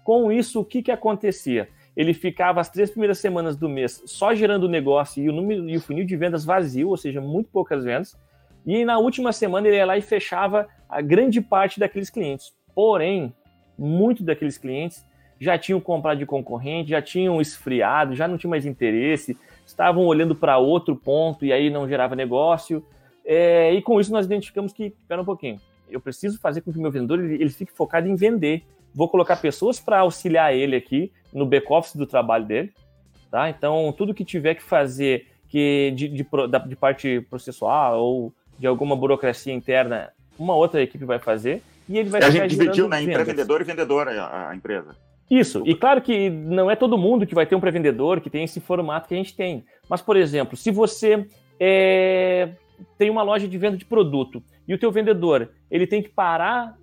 [0.08, 1.68] Com isso, o que, que acontecia?
[1.94, 5.76] Ele ficava as três primeiras semanas do mês só gerando negócio e o, número, e
[5.76, 8.18] o funil de vendas vazio, ou seja, muito poucas vendas.
[8.64, 12.54] E na última semana ele ia lá e fechava a grande parte daqueles clientes.
[12.74, 13.34] Porém,
[13.78, 15.04] muito daqueles clientes
[15.38, 20.34] já tinham comprado de concorrente, já tinham esfriado, já não tinham mais interesse, estavam olhando
[20.34, 22.82] para outro ponto e aí não gerava negócio.
[23.26, 26.78] É, e com isso nós identificamos que, espera um pouquinho, eu preciso fazer com que
[26.78, 28.64] o meu vendedor ele, ele fique focado em vender
[28.98, 32.72] vou colocar pessoas para auxiliar ele aqui no back-office do trabalho dele,
[33.30, 33.48] tá?
[33.48, 36.26] Então, tudo que tiver que fazer que de, de,
[36.66, 41.62] de, parte processual ou de alguma burocracia interna, uma outra equipe vai fazer.
[41.88, 44.96] e ele vai A gente dividiu né, em pré-vendedor e vendedor a, a empresa.
[45.30, 48.42] Isso, e claro que não é todo mundo que vai ter um pré-vendedor que tem
[48.42, 49.64] esse formato que a gente tem.
[49.88, 51.24] Mas, por exemplo, se você
[51.60, 52.48] é,
[52.98, 56.76] tem uma loja de venda de produto e o teu vendedor ele tem que parar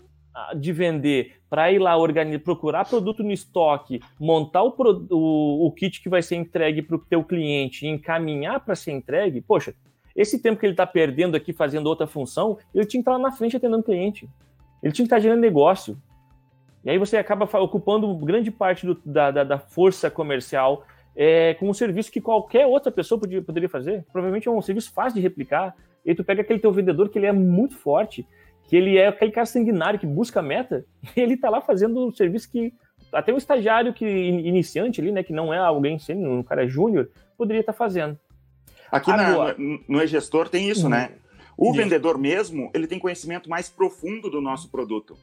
[0.57, 4.75] de vender para ir lá organizar, procurar produto no estoque, montar o,
[5.09, 8.91] o, o kit que vai ser entregue para o teu cliente e encaminhar para ser
[8.91, 9.73] entregue, poxa,
[10.15, 13.19] esse tempo que ele está perdendo aqui fazendo outra função, ele tinha que estar lá
[13.19, 14.29] na frente atendendo cliente.
[14.81, 15.97] Ele tinha que estar gerando negócio.
[16.85, 21.69] E aí você acaba ocupando grande parte do, da, da, da, força comercial é, com
[21.69, 24.05] um serviço que qualquer outra pessoa podia, poderia fazer.
[24.11, 25.75] Provavelmente é um serviço fácil de replicar.
[26.05, 28.25] E tu pega aquele teu vendedor que ele é muito forte,
[28.67, 32.11] que ele é aquele cara sanguinário que busca meta, e ele está lá fazendo um
[32.11, 32.73] serviço que
[33.11, 37.09] até um estagiário que iniciante ali, né, que não é alguém sênior, um cara júnior,
[37.37, 38.19] poderia estar tá fazendo.
[38.91, 41.11] Aqui Agora, na, no e-gestor tem isso, né?
[41.57, 41.77] O isso.
[41.77, 45.17] vendedor mesmo, ele tem conhecimento mais profundo do nosso produto.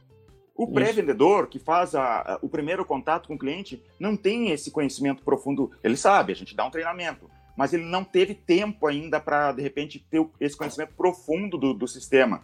[0.55, 4.69] O pré-vendedor, que faz a, a, o primeiro contato com o cliente, não tem esse
[4.69, 5.71] conhecimento profundo.
[5.83, 9.61] Ele sabe, a gente dá um treinamento, mas ele não teve tempo ainda para, de
[9.63, 12.43] repente, ter esse conhecimento profundo do, do sistema.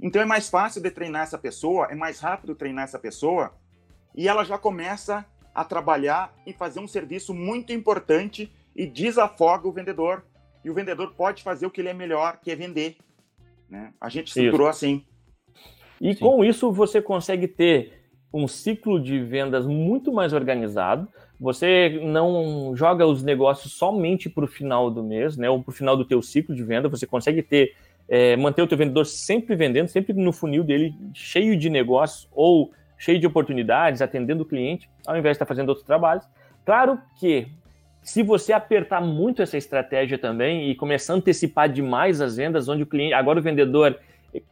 [0.00, 3.54] Então é mais fácil de treinar essa pessoa, é mais rápido treinar essa pessoa,
[4.14, 9.72] e ela já começa a trabalhar e fazer um serviço muito importante e desafoga o
[9.72, 10.24] vendedor.
[10.64, 12.96] E o vendedor pode fazer o que ele é melhor, que é vender.
[13.68, 13.92] Né?
[14.00, 14.84] A gente estruturou Isso.
[14.84, 15.04] assim.
[16.00, 16.20] E Sim.
[16.20, 21.08] com isso você consegue ter um ciclo de vendas muito mais organizado.
[21.40, 25.74] Você não joga os negócios somente para o final do mês, né, ou para o
[25.74, 26.88] final do teu ciclo de venda.
[26.88, 27.74] Você consegue ter
[28.08, 32.72] é, manter o teu vendedor sempre vendendo, sempre no funil dele cheio de negócios ou
[32.98, 36.26] cheio de oportunidades, atendendo o cliente, ao invés de estar fazendo outros trabalhos.
[36.64, 37.48] Claro que
[38.02, 42.84] se você apertar muito essa estratégia também e começar a antecipar demais as vendas, onde
[42.84, 43.98] o cliente, agora o vendedor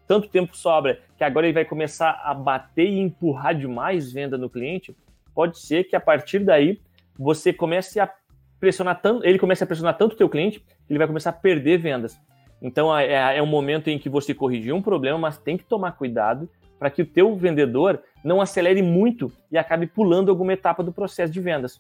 [0.07, 4.51] tanto tempo sobra que agora ele vai começar a bater e empurrar demais venda no
[4.51, 4.97] cliente,
[5.35, 6.81] pode ser que a partir daí
[7.19, 8.11] você comece a
[8.59, 11.79] pressionar tanto, ele comece a pressionar tanto o teu cliente, ele vai começar a perder
[11.79, 12.19] vendas.
[12.65, 15.65] Então é, é, é um momento em que você corrigir um problema, mas tem que
[15.65, 16.49] tomar cuidado
[16.79, 21.31] para que o teu vendedor não acelere muito e acabe pulando alguma etapa do processo
[21.31, 21.79] de vendas.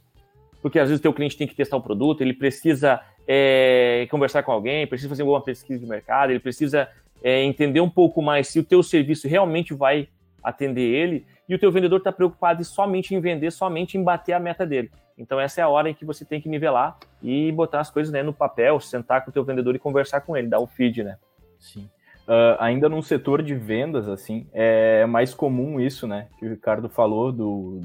[0.60, 4.42] Porque às vezes o teu cliente tem que testar o produto, ele precisa é, conversar
[4.42, 6.86] com alguém, precisa fazer alguma pesquisa de mercado, ele precisa
[7.22, 10.08] é, entender um pouco mais se o teu serviço realmente vai
[10.42, 14.40] atender ele, e o teu vendedor está preocupado somente em vender, somente em bater a
[14.40, 14.90] meta dele.
[15.16, 18.12] Então essa é a hora em que você tem que nivelar e botar as coisas
[18.12, 21.04] né, no papel, sentar com o teu vendedor e conversar com ele, dar o feed,
[21.04, 21.16] né?
[21.58, 21.88] Sim.
[22.26, 26.28] Uh, ainda num setor de vendas, assim, é mais comum isso, né?
[26.38, 27.80] Que o Ricardo falou do,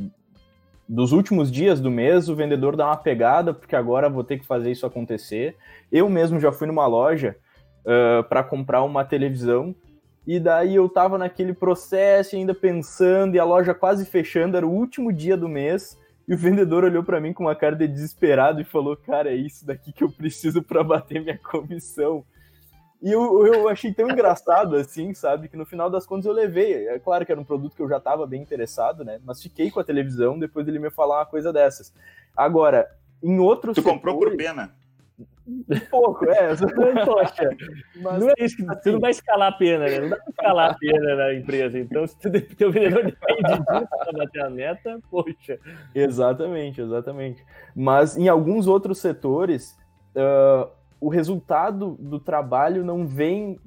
[0.88, 4.46] dos últimos dias do mês, o vendedor dá uma pegada, porque agora vou ter que
[4.46, 5.56] fazer isso acontecer.
[5.92, 7.36] Eu mesmo já fui numa loja
[7.82, 9.76] uh, para comprar uma televisão.
[10.26, 14.72] E daí eu tava naquele processo ainda pensando, e a loja quase fechando, era o
[14.72, 15.98] último dia do mês.
[16.28, 19.36] E o vendedor olhou para mim com uma cara de desesperado e falou: Cara, é
[19.36, 22.24] isso daqui que eu preciso para bater minha comissão.
[23.02, 25.48] E eu, eu achei tão engraçado assim, sabe?
[25.48, 26.88] Que no final das contas eu levei.
[26.90, 29.20] É claro que era um produto que eu já estava bem interessado, né?
[29.26, 31.94] Mas fiquei com a televisão depois dele me falar uma coisa dessas.
[32.36, 32.88] Agora,
[33.24, 33.76] em outros.
[33.76, 34.76] Tu comprou por pena?
[35.70, 36.56] Um pouco, é.
[37.06, 37.50] Poxa,
[38.02, 40.00] mas, não é isso, assim, você não vai escalar a pena, né?
[40.00, 41.80] Não dá pra escalar a pena na empresa.
[41.80, 45.60] Então, se o teu vendedor depende disso para bater a meta, poxa.
[45.94, 47.44] Exatamente, exatamente.
[47.76, 49.78] Mas em alguns outros setores,
[50.16, 53.60] uh, o resultado do trabalho não vem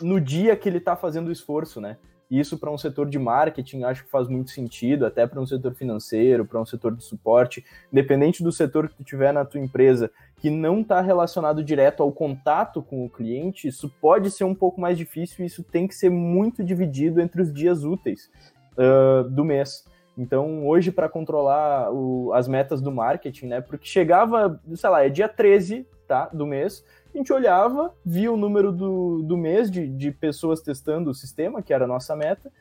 [0.00, 1.96] no dia que ele está fazendo o esforço, né?
[2.30, 5.74] Isso para um setor de marketing acho que faz muito sentido, até para um setor
[5.74, 10.10] financeiro, para um setor de suporte, independente do setor que tu tiver na tua empresa,
[10.36, 14.80] que não está relacionado direto ao contato com o cliente, isso pode ser um pouco
[14.80, 18.30] mais difícil e isso tem que ser muito dividido entre os dias úteis
[18.78, 19.84] uh, do mês.
[20.16, 23.60] Então, hoje, para controlar o, as metas do marketing, né?
[23.60, 28.36] Porque chegava, sei lá, é dia 13 tá, do mês, a gente olhava, via o
[28.36, 32.52] número do, do mês de, de pessoas testando o sistema, que era a nossa meta,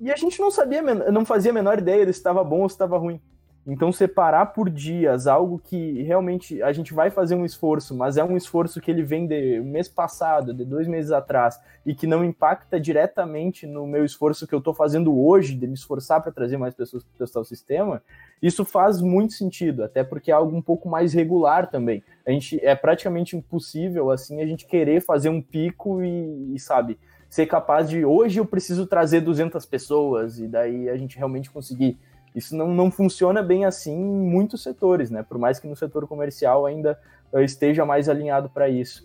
[0.00, 2.68] e a gente não sabia, não fazia a menor ideia de se estava bom ou
[2.68, 3.20] se estava ruim.
[3.66, 8.22] Então, separar por dias algo que realmente a gente vai fazer um esforço, mas é
[8.22, 12.24] um esforço que ele vem de mês passado, de dois meses atrás, e que não
[12.24, 16.56] impacta diretamente no meu esforço que eu estou fazendo hoje, de me esforçar para trazer
[16.56, 18.00] mais pessoas para testar o sistema,
[18.40, 22.04] isso faz muito sentido, até porque é algo um pouco mais regular também.
[22.24, 26.98] A gente é praticamente impossível assim a gente querer fazer um pico e, e sabe
[27.28, 31.98] ser capaz de hoje eu preciso trazer 200 pessoas e daí a gente realmente conseguir
[32.36, 35.22] isso não, não funciona bem assim em muitos setores, né?
[35.22, 37.00] Por mais que no setor comercial ainda
[37.32, 39.02] eh, esteja mais alinhado para isso.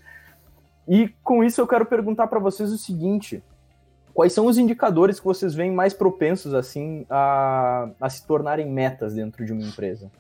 [0.86, 3.42] E com isso eu quero perguntar para vocês o seguinte:
[4.14, 9.16] quais são os indicadores que vocês veem mais propensos assim a, a se tornarem metas
[9.16, 10.12] dentro de uma empresa?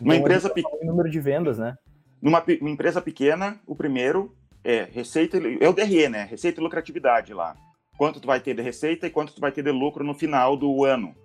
[0.00, 0.84] Uma então, empresa pequena.
[0.84, 1.76] número de vendas, né?
[2.22, 6.22] Numa uma empresa pequena, o primeiro é receita, é o DRE, né?
[6.22, 7.56] Receita e lucratividade lá.
[7.96, 10.56] Quanto tu vai ter de receita e quanto tu vai ter de lucro no final
[10.56, 11.16] do ano.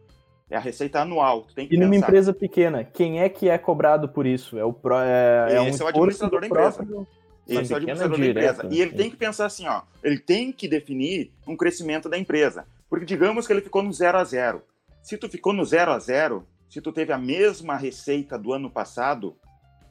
[0.53, 1.41] É a receita anual.
[1.45, 4.55] Tu tem que e numa empresa pequena, quem é que é cobrado por isso?
[4.55, 6.71] É o pro, é, é Esse um é o administrador da empresa.
[6.73, 7.07] Próprio...
[7.47, 8.67] Esse é o administrador da empresa.
[8.69, 9.81] E ele tem que pensar assim, ó.
[10.03, 12.67] Ele tem que definir um crescimento da empresa.
[12.87, 14.61] Porque digamos que ele ficou no zero a zero.
[15.01, 18.69] Se tu ficou no zero a zero, se tu teve a mesma receita do ano
[18.69, 19.35] passado,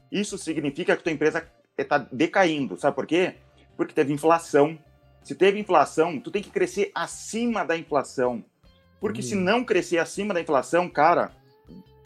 [0.09, 1.45] isso significa que tua empresa
[1.77, 2.79] está decaindo.
[2.79, 3.35] Sabe por quê?
[3.75, 4.79] Porque teve inflação.
[5.21, 8.45] Se teve inflação, tu tem que crescer acima da inflação.
[9.03, 9.41] Porque se uhum.
[9.41, 11.33] não crescer acima da inflação, cara,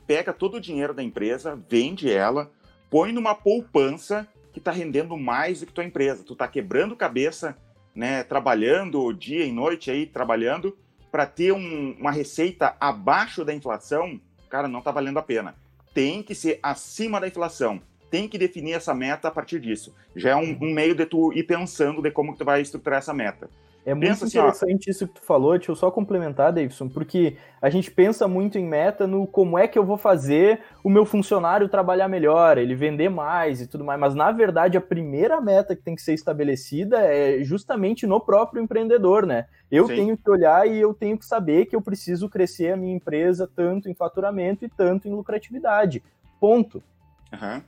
[0.07, 2.51] pega todo o dinheiro da empresa, vende ela,
[2.89, 6.23] põe numa poupança que está rendendo mais do que tua empresa.
[6.23, 7.55] Tu está quebrando cabeça,
[7.93, 10.75] né, trabalhando dia e noite aí, trabalhando,
[11.11, 15.53] para ter um, uma receita abaixo da inflação, cara, não está valendo a pena.
[15.93, 17.79] Tem que ser acima da inflação.
[18.09, 19.93] Tem que definir essa meta a partir disso.
[20.15, 22.97] Já é um, um meio de tu ir pensando de como que tu vai estruturar
[22.97, 23.47] essa meta.
[23.87, 27.37] É muito pensa interessante assim, isso que tu falou, deixa eu só complementar, Davidson, porque
[27.61, 31.05] a gente pensa muito em meta no como é que eu vou fazer o meu
[31.05, 35.73] funcionário trabalhar melhor, ele vender mais e tudo mais, mas na verdade a primeira meta
[35.73, 39.45] que tem que ser estabelecida é justamente no próprio empreendedor, né?
[39.71, 39.95] Eu Sim.
[39.95, 43.49] tenho que olhar e eu tenho que saber que eu preciso crescer a minha empresa
[43.55, 46.03] tanto em faturamento e tanto em lucratividade.
[46.41, 46.83] Ponto.
[47.31, 47.61] Uhum.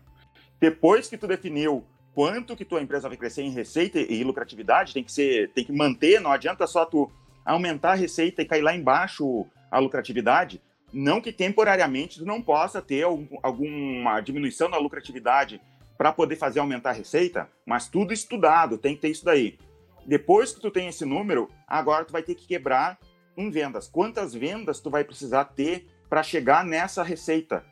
[0.59, 5.03] Depois que tu definiu quanto que tua empresa vai crescer em receita e lucratividade, tem
[5.03, 7.11] que ser, tem que manter, não adianta só tu
[7.45, 12.81] aumentar a receita e cair lá embaixo a lucratividade, não que temporariamente tu não possa
[12.81, 13.03] ter
[13.43, 15.61] alguma diminuição na lucratividade
[15.97, 19.59] para poder fazer aumentar a receita, mas tudo estudado, tem que ter isso daí.
[20.05, 22.97] Depois que tu tem esse número, agora tu vai ter que quebrar
[23.37, 23.87] em vendas.
[23.87, 27.63] Quantas vendas tu vai precisar ter para chegar nessa receita,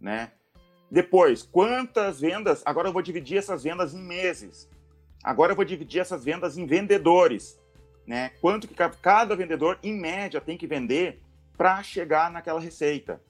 [0.00, 0.32] né?
[0.90, 2.62] Depois, quantas vendas?
[2.64, 4.68] Agora eu vou dividir essas vendas em meses.
[5.22, 7.58] Agora eu vou dividir essas vendas em vendedores.
[8.06, 8.30] Né?
[8.40, 11.20] Quanto que cada vendedor, em média, tem que vender
[11.56, 13.20] para chegar naquela receita.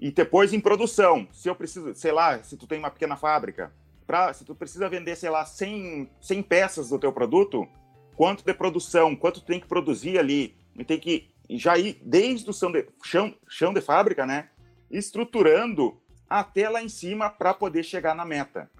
[0.00, 1.28] E depois em produção.
[1.32, 3.72] Se eu preciso, sei lá, se tu tem uma pequena fábrica,
[4.04, 7.68] pra, se tu precisa vender, sei lá, 100, 100 peças do teu produto,
[8.16, 10.56] quanto de produção, quanto tu tem que produzir ali.
[10.76, 14.48] E tem que já ir desde o chão de, chão, chão de fábrica, né?
[14.90, 16.00] Estruturando
[16.40, 18.70] até lá em cima para poder chegar na meta.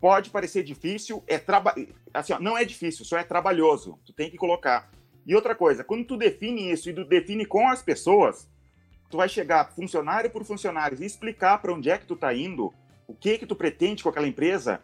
[0.00, 1.72] Pode parecer difícil, é traba...
[2.12, 4.00] assim, ó, não é difícil, só é trabalhoso.
[4.04, 4.90] Tu tem que colocar.
[5.24, 8.50] E outra coisa, quando tu define isso e tu define com as pessoas,
[9.08, 12.74] tu vai chegar funcionário por funcionário e explicar para onde é que tu tá indo,
[13.06, 14.80] o que que tu pretende com aquela empresa,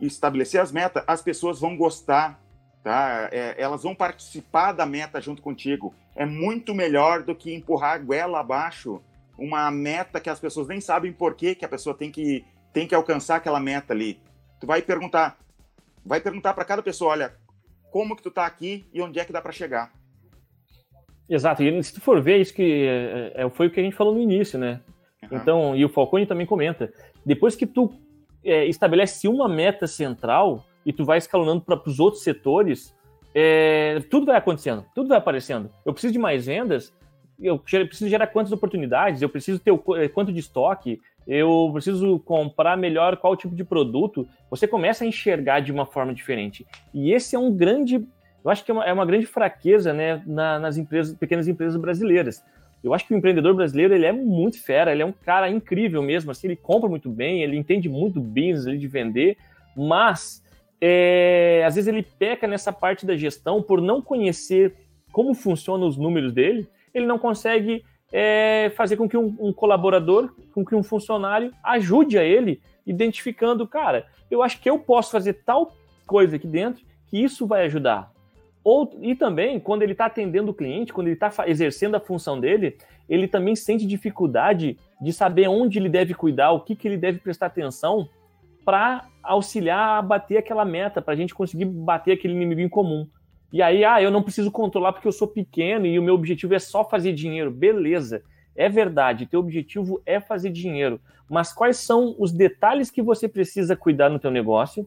[0.00, 2.40] estabelecer as metas, as pessoas vão gostar,
[2.84, 3.28] tá?
[3.32, 5.92] É, elas vão participar da meta junto contigo.
[6.14, 9.02] É muito melhor do que empurrar a goela abaixo
[9.40, 12.86] uma meta que as pessoas nem sabem por que, que a pessoa tem que, tem
[12.86, 14.20] que alcançar aquela meta ali.
[14.60, 15.38] Tu vai perguntar,
[16.04, 17.34] vai perguntar para cada pessoa, olha,
[17.90, 19.92] como que tu tá aqui e onde é que dá para chegar.
[21.28, 23.96] Exato, e se tu for ver, isso que é, é, foi o que a gente
[23.96, 24.80] falou no início, né?
[25.22, 25.38] Uhum.
[25.38, 26.92] Então, e o Falcone também comenta,
[27.24, 27.92] depois que tu
[28.44, 32.94] é, estabelece uma meta central e tu vai escalonando para os outros setores,
[33.34, 35.70] é, tudo vai acontecendo, tudo vai aparecendo.
[35.86, 36.92] Eu preciso de mais vendas,
[37.42, 42.76] eu preciso gerar quantas oportunidades, eu preciso ter eh, quanto de estoque, eu preciso comprar
[42.76, 46.66] melhor qual tipo de produto, você começa a enxergar de uma forma diferente.
[46.92, 48.06] E esse é um grande,
[48.44, 51.80] eu acho que é uma, é uma grande fraqueza né, na, nas empresas, pequenas empresas
[51.80, 52.42] brasileiras.
[52.82, 56.02] Eu acho que o empreendedor brasileiro ele é muito fera, ele é um cara incrível
[56.02, 59.36] mesmo, assim, ele compra muito bem, ele entende muito business de vender,
[59.76, 60.42] mas
[60.80, 64.74] é, às vezes ele peca nessa parte da gestão por não conhecer
[65.12, 70.32] como funcionam os números dele ele não consegue é, fazer com que um, um, colaborador,
[70.52, 75.34] com que um funcionário ajude a ele, identificando, cara, eu acho que eu posso fazer
[75.44, 75.72] tal
[76.06, 78.10] coisa aqui dentro que isso vai ajudar.
[78.62, 82.38] Ou, e também, quando ele está atendendo o cliente, quando ele está exercendo a função
[82.38, 82.76] dele,
[83.08, 87.18] ele também sente dificuldade de saber onde ele deve cuidar, o que, que ele deve
[87.18, 88.08] prestar atenção
[88.64, 93.08] para auxiliar a bater aquela meta, para a gente conseguir bater aquele inimigo em comum.
[93.52, 96.54] E aí, ah, eu não preciso controlar porque eu sou pequeno e o meu objetivo
[96.54, 97.50] é só fazer dinheiro.
[97.50, 98.22] Beleza,
[98.54, 101.00] é verdade, teu objetivo é fazer dinheiro.
[101.28, 104.86] Mas quais são os detalhes que você precisa cuidar no teu negócio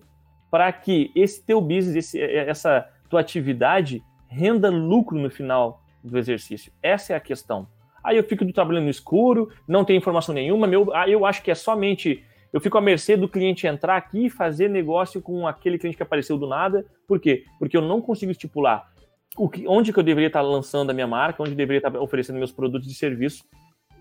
[0.51, 6.71] para que esse teu business, esse, essa tua atividade renda lucro no final do exercício?
[6.81, 7.67] Essa é a questão.
[8.03, 11.49] Aí eu fico trabalhando no escuro, não tem informação nenhuma, meu, aí eu acho que
[11.49, 12.23] é somente
[12.53, 16.03] eu fico à mercê do cliente entrar aqui e fazer negócio com aquele cliente que
[16.03, 16.85] apareceu do nada.
[17.07, 17.43] Por quê?
[17.57, 18.93] Porque eu não consigo estipular
[19.35, 21.95] o que, onde que eu deveria estar lançando a minha marca, onde eu deveria estar
[21.99, 23.43] oferecendo meus produtos e serviços.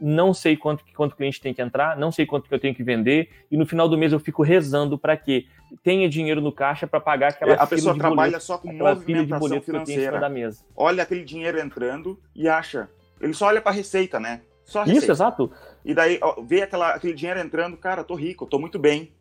[0.00, 2.82] Não sei quanto, quanto cliente tem que entrar, não sei quanto que eu tenho que
[2.82, 5.46] vender, e no final do mês eu fico rezando para que
[5.82, 10.18] tenha dinheiro no caixa para pagar aquela A pessoa trabalha boleto, só com movimentação financeira.
[10.18, 10.64] da mesa.
[10.76, 12.90] Olha aquele dinheiro entrando e acha.
[13.20, 14.40] Ele só olha para a receita, né?
[14.72, 14.84] Só.
[14.84, 15.52] Isso, exato.
[15.84, 19.12] E daí ó, vê aquela, aquele dinheiro entrando, cara, tô rico, tô muito bem.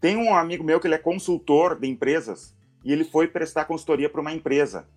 [0.00, 4.08] Tem um amigo meu que ele é consultor de empresas e ele foi prestar consultoria
[4.08, 4.88] para uma empresa.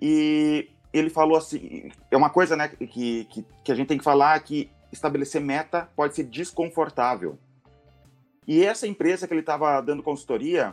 [0.00, 4.04] E ele falou assim, é uma coisa né, que, que, que a gente tem que
[4.04, 7.38] falar que estabelecer meta pode ser desconfortável.
[8.48, 10.72] E essa empresa que ele estava dando consultoria,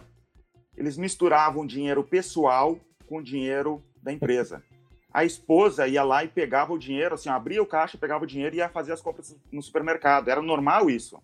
[0.77, 4.63] eles misturavam dinheiro pessoal com dinheiro da empresa.
[5.12, 8.55] A esposa ia lá e pegava o dinheiro, assim, abria o caixa, pegava o dinheiro
[8.55, 10.30] e ia fazer as compras no supermercado.
[10.30, 11.20] Era normal isso.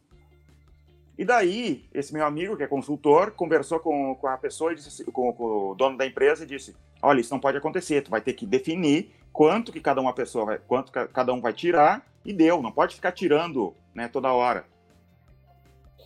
[1.17, 5.05] E daí, esse meu amigo, que é consultor, conversou com, com a pessoa, e disse,
[5.05, 8.19] com, com, o dono da empresa e disse: Olha, isso não pode acontecer, tu vai
[8.19, 12.33] ter que definir quanto que cada uma pessoa vai, quanto cada um vai tirar e
[12.33, 14.65] deu, não pode ficar tirando né, toda hora.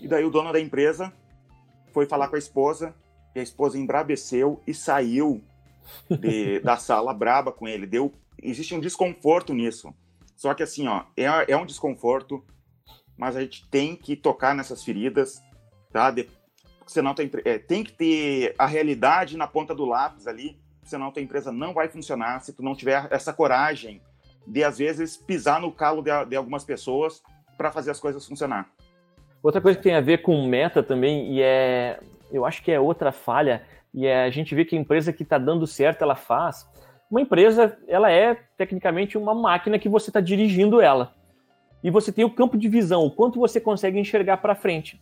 [0.02, 1.12] E daí o dono da empresa
[1.92, 2.94] foi falar com a esposa,
[3.34, 5.42] e a esposa embrabeceu e saiu
[6.10, 7.86] de, da sala braba com ele.
[7.86, 9.94] Deu, existe um desconforto nisso.
[10.36, 12.44] Só que assim, ó, é, é um desconforto
[13.20, 15.44] mas a gente tem que tocar nessas feridas,
[15.92, 16.10] tá?
[16.10, 16.30] De,
[16.88, 21.12] senão tem, é, tem que ter a realidade na ponta do lápis ali, senão a
[21.12, 24.02] tua empresa não vai funcionar se tu não tiver essa coragem
[24.48, 27.22] de, às vezes, pisar no calo de, de algumas pessoas
[27.58, 28.70] para fazer as coisas funcionar.
[29.44, 32.00] Outra coisa que tem a ver com meta também, e é,
[32.32, 35.24] eu acho que é outra falha, e é a gente vê que a empresa que
[35.24, 36.68] está dando certo, ela faz.
[37.10, 41.14] Uma empresa, ela é tecnicamente uma máquina que você está dirigindo ela
[41.84, 45.02] e você tem o campo de visão, o quanto você consegue enxergar para frente.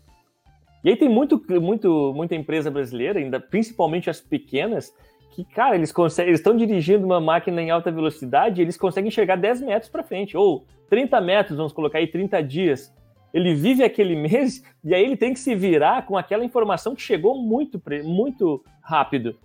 [0.83, 4.93] E aí tem muito, muito, muita empresa brasileira, ainda principalmente as pequenas,
[5.31, 9.61] que, cara, eles conseguem, estão dirigindo uma máquina em alta velocidade eles conseguem enxergar 10
[9.61, 12.93] metros para frente, ou 30 metros, vamos colocar aí 30 dias.
[13.33, 17.01] Ele vive aquele mês e aí ele tem que se virar com aquela informação que
[17.01, 19.35] chegou muito, muito rápido.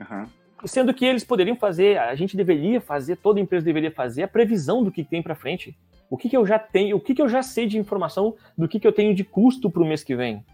[0.00, 0.26] Uhum.
[0.66, 4.84] Sendo que eles poderiam fazer, a gente deveria fazer, toda empresa deveria fazer a previsão
[4.84, 5.76] do que tem para frente.
[6.08, 8.68] O que, que eu já tenho, o que, que eu já sei de informação do
[8.68, 10.44] que, que eu tenho de custo para o mês que vem?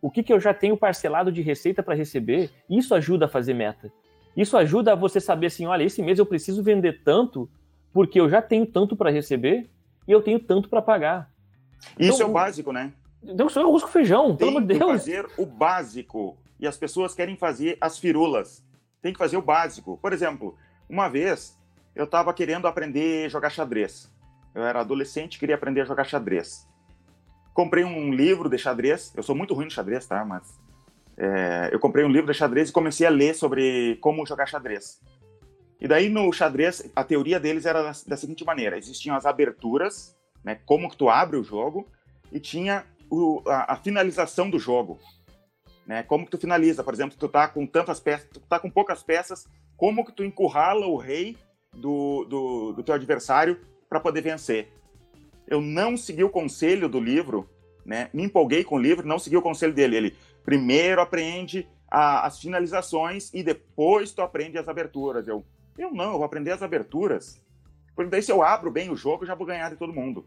[0.00, 2.50] O que, que eu já tenho parcelado de receita para receber?
[2.68, 3.92] Isso ajuda a fazer meta.
[4.34, 7.48] Isso ajuda a você saber assim, olha, esse mês eu preciso vender tanto
[7.92, 9.68] porque eu já tenho tanto para receber
[10.08, 11.30] e eu tenho tanto para pagar.
[11.98, 12.92] Isso então, é o básico, né?
[13.22, 14.90] Então, só arroz com feijão, Tem pelo amor de Deus.
[14.92, 16.38] fazer o básico.
[16.62, 18.64] E as pessoas querem fazer as firulas.
[19.02, 19.98] Tem que fazer o básico.
[20.00, 20.56] Por exemplo,
[20.88, 21.58] uma vez
[21.92, 24.08] eu estava querendo aprender a jogar xadrez.
[24.54, 26.68] Eu era adolescente, queria aprender a jogar xadrez.
[27.52, 29.12] Comprei um livro de xadrez.
[29.16, 30.24] Eu sou muito ruim no xadrez, tá?
[30.24, 30.56] Mas
[31.16, 35.00] é, eu comprei um livro de xadrez e comecei a ler sobre como jogar xadrez.
[35.80, 40.16] E daí no xadrez, a teoria deles era da, da seguinte maneira: existiam as aberturas,
[40.44, 40.60] né?
[40.64, 41.88] Como que tu abre o jogo,
[42.30, 45.00] e tinha o, a, a, finalização do jogo.
[45.86, 46.02] Né?
[46.02, 46.84] Como que tu finaliza?
[46.84, 50.24] Por exemplo, tu tá com tantas peças, tu tá com poucas peças, como que tu
[50.24, 51.36] encurrala o rei
[51.74, 54.72] do, do, do teu adversário para poder vencer.
[55.46, 57.48] Eu não segui o conselho do livro,
[57.84, 58.08] né?
[58.12, 59.96] Me empolguei com o livro, não segui o conselho dele.
[59.96, 65.26] Ele primeiro aprende a, as finalizações e depois tu aprende as aberturas.
[65.26, 65.44] Eu,
[65.76, 67.40] eu não, eu vou aprender as aberturas.
[67.94, 70.24] Porque daí se eu abro bem o jogo, eu já vou ganhar de todo mundo.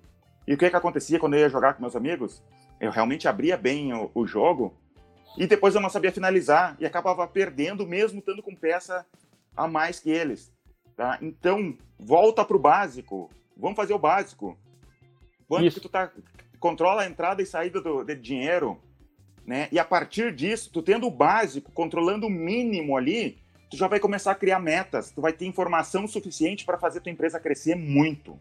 [0.48, 2.44] E o que que acontecia quando eu ia jogar com meus amigos?
[2.80, 4.78] Eu realmente abria bem o, o jogo
[5.38, 9.06] e depois eu não sabia finalizar e acabava perdendo mesmo estando com peça
[9.56, 10.52] a mais que eles.
[10.96, 11.18] Tá?
[11.22, 13.30] Então, volta para o básico.
[13.58, 14.58] Vamos fazer o básico.
[15.48, 15.76] Quanto Isso.
[15.76, 16.12] que tu tá
[16.60, 18.80] controla a entrada e saída do, de dinheiro,
[19.46, 19.68] né?
[19.72, 23.38] E a partir disso, tu tendo o básico, controlando o mínimo ali,
[23.70, 27.12] tu já vai começar a criar metas, tu vai ter informação suficiente para fazer tua
[27.12, 28.40] empresa crescer muito.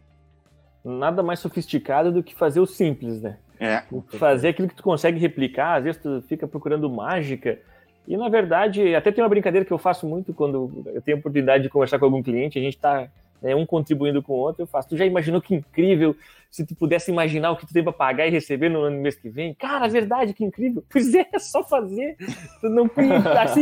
[0.83, 3.37] Nada mais sofisticado do que fazer o simples, né?
[3.59, 3.83] É.
[4.17, 7.59] Fazer aquilo que tu consegue replicar, às vezes tu fica procurando mágica.
[8.07, 11.19] E na verdade, até tem uma brincadeira que eu faço muito quando eu tenho a
[11.19, 13.09] oportunidade de conversar com algum cliente, a gente está
[13.41, 14.89] né, um contribuindo com o outro, eu faço.
[14.89, 16.15] Tu já imaginou que incrível
[16.49, 19.15] se tu pudesse imaginar o que tu tem para pagar e receber no ano mês
[19.15, 19.53] que vem?
[19.53, 20.83] Cara, verdade, que incrível.
[20.89, 22.15] Pois é, é só fazer.
[22.61, 22.89] Tu não
[23.41, 23.61] assim,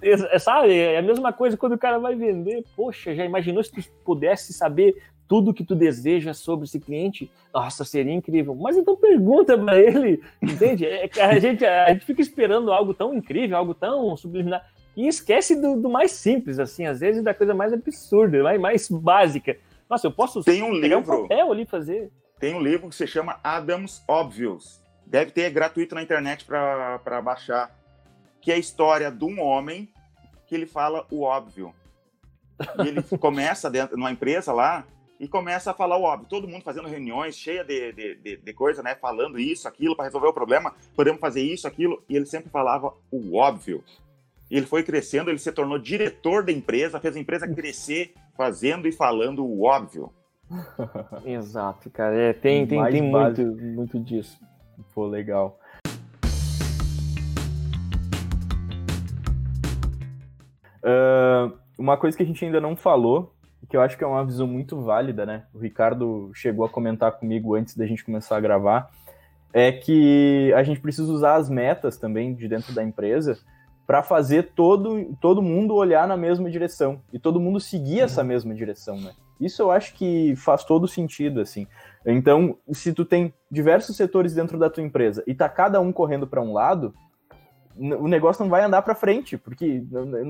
[0.02, 0.76] é, sabe?
[0.76, 2.64] É a mesma coisa quando o cara vai vender.
[2.76, 4.94] Poxa, já imaginou se tu pudesse saber
[5.32, 7.30] tudo que tu deseja sobre esse cliente?
[7.54, 8.54] Nossa, seria incrível.
[8.54, 10.84] Mas então pergunta para ele, entende?
[10.84, 15.58] É, a, gente, a gente fica esperando algo tão incrível, algo tão subliminar e esquece
[15.58, 19.56] do, do, mais simples, assim, às vezes da coisa mais absurda, mais, mais básica.
[19.88, 22.12] Nossa, eu posso tem um livro, um papel ali fazer.
[22.38, 24.82] Tem um livro que se chama Adams Obvious.
[25.06, 27.74] Deve ter gratuito na internet para baixar.
[28.38, 29.88] Que é a história de um homem
[30.46, 31.72] que ele fala o óbvio.
[32.84, 34.84] E ele começa dentro numa empresa lá
[35.22, 36.28] e começa a falar o óbvio.
[36.28, 38.96] Todo mundo fazendo reuniões cheia de, de, de, de coisa, né?
[38.96, 40.74] Falando isso, aquilo, para resolver o problema.
[40.96, 42.02] Podemos fazer isso, aquilo.
[42.08, 43.84] E ele sempre falava o óbvio.
[44.50, 48.88] E ele foi crescendo, ele se tornou diretor da empresa, fez a empresa crescer fazendo
[48.88, 50.12] e falando o óbvio.
[51.24, 52.16] Exato, cara.
[52.16, 54.40] É, tem tem, tem muito, muito disso.
[54.92, 55.56] Pô, legal.
[60.82, 63.32] Uh, uma coisa que a gente ainda não falou,
[63.72, 65.44] que eu acho que é uma visão muito válida, né?
[65.54, 68.90] O Ricardo chegou a comentar comigo antes da gente começar a gravar,
[69.50, 73.38] é que a gente precisa usar as metas também de dentro da empresa
[73.86, 78.04] para fazer todo, todo mundo olhar na mesma direção e todo mundo seguir uhum.
[78.04, 79.12] essa mesma direção, né?
[79.40, 81.66] Isso eu acho que faz todo sentido, assim.
[82.04, 86.26] Então, se tu tem diversos setores dentro da tua empresa e tá cada um correndo
[86.26, 86.94] para um lado,
[87.76, 89.82] o negócio não vai andar para frente, porque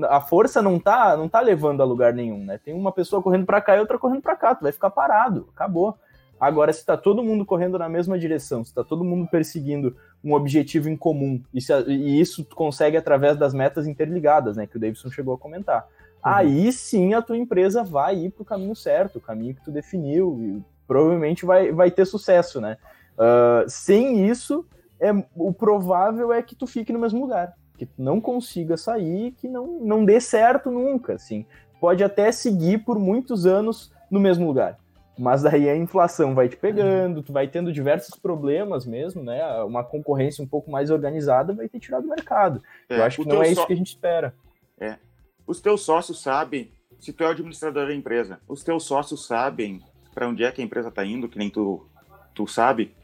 [0.09, 2.57] a força não tá, não tá levando a lugar nenhum, né?
[2.57, 5.49] Tem uma pessoa correndo para cá e outra correndo para cá, tu vai ficar parado,
[5.53, 5.97] acabou.
[6.39, 10.33] Agora, se tá todo mundo correndo na mesma direção, se tá todo mundo perseguindo um
[10.33, 14.75] objetivo em comum, e, se, e isso tu consegue através das metas interligadas, né, que
[14.75, 15.87] o Davidson chegou a comentar, uhum.
[16.23, 20.37] aí sim a tua empresa vai ir pro caminho certo, o caminho que tu definiu,
[20.41, 22.77] e provavelmente vai, vai ter sucesso, né?
[23.13, 24.65] Uh, sem isso,
[25.03, 29.31] é, o provável é que tu fique no mesmo lugar, que tu não consiga sair,
[29.33, 31.45] que não, não dê certo nunca, assim.
[31.79, 34.79] Pode até seguir por muitos anos no mesmo lugar.
[35.17, 39.43] Mas daí a inflação vai te pegando, tu vai tendo diversos problemas mesmo, né?
[39.63, 42.63] Uma concorrência um pouco mais organizada vai te tirar do mercado.
[42.89, 44.33] É, Eu acho que não é isso que a gente espera.
[44.79, 44.97] É.
[45.45, 49.81] Os teus sócios sabem, se tu é o administrador da empresa, os teus sócios sabem
[50.15, 51.85] para onde é que a empresa está indo, que nem tu,
[52.33, 52.95] tu sabe.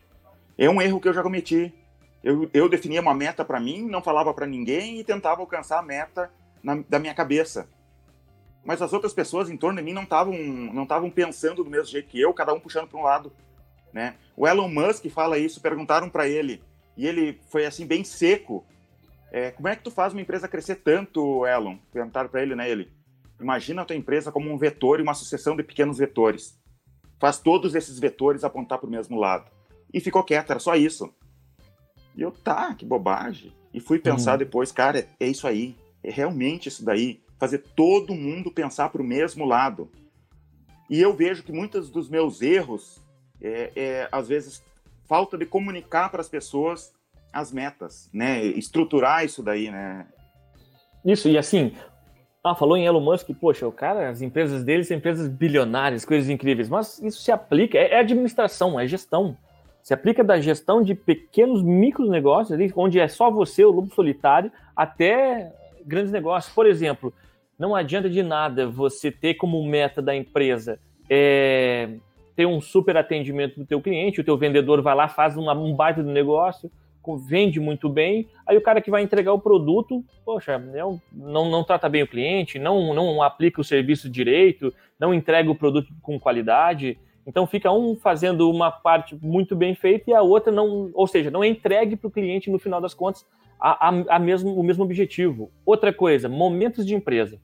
[0.57, 1.73] É um erro que eu já cometi.
[2.23, 5.83] Eu, eu definia uma meta para mim, não falava para ninguém e tentava alcançar a
[5.83, 7.69] meta na, da minha cabeça.
[8.63, 11.87] Mas as outras pessoas em torno de mim não estavam não estavam pensando do mesmo
[11.87, 13.31] jeito que eu, cada um puxando para um lado,
[13.93, 14.15] né?
[14.35, 16.61] O Elon Musk fala isso, perguntaram para ele
[16.97, 18.65] e ele foi assim bem seco.
[19.31, 21.77] É, como é que tu faz uma empresa crescer tanto, Elon?
[21.93, 22.69] Perguntaram para ele, né?
[22.69, 22.91] Ele
[23.39, 26.59] imagina a tua empresa como um vetor e uma sucessão de pequenos vetores.
[27.19, 29.49] Faz todos esses vetores apontar para o mesmo lado.
[29.93, 31.13] E ficou quieto, era só isso.
[32.19, 33.53] E eu, tá, que bobagem.
[33.73, 34.39] E fui pensar uhum.
[34.39, 35.73] depois, cara, é isso aí.
[36.03, 37.21] É realmente isso daí.
[37.39, 39.89] Fazer todo mundo pensar para o mesmo lado.
[40.89, 43.01] E eu vejo que muitos dos meus erros
[43.41, 44.61] é, é às vezes,
[45.07, 46.93] falta de comunicar para as pessoas
[47.31, 48.43] as metas, né?
[48.43, 50.05] Estruturar isso daí, né?
[51.05, 51.73] Isso, e assim,
[52.43, 56.29] ah, falou em Elon Musk, poxa, o cara, as empresas dele são empresas bilionárias, coisas
[56.29, 59.37] incríveis, mas isso se aplica, é, é administração, é gestão.
[59.81, 64.51] Se aplica da gestão de pequenos micro negócios, onde é só você, o lobo solitário,
[64.75, 65.51] até
[65.85, 66.53] grandes negócios.
[66.53, 67.13] Por exemplo,
[67.57, 71.89] não adianta de nada você ter como meta da empresa é,
[72.35, 75.75] ter um super atendimento do teu cliente, o teu vendedor vai lá, faz uma, um
[75.75, 76.71] baita do negócio,
[77.27, 81.63] vende muito bem, aí o cara que vai entregar o produto, poxa, não, não, não
[81.63, 86.19] trata bem o cliente, não, não aplica o serviço direito, não entrega o produto com
[86.19, 86.99] qualidade,
[87.29, 91.29] então fica um fazendo uma parte muito bem feita e a outra não, ou seja,
[91.29, 93.23] não é entregue para o cliente no final das contas
[93.59, 95.51] a, a, a, mesmo, o mesmo objetivo.
[95.63, 97.39] Outra coisa, momentos de empresa.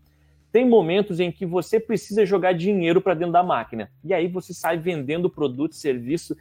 [0.51, 4.55] Tem momentos em que você precisa jogar dinheiro para dentro da máquina e aí você
[4.55, 6.35] sai vendendo produto, serviço,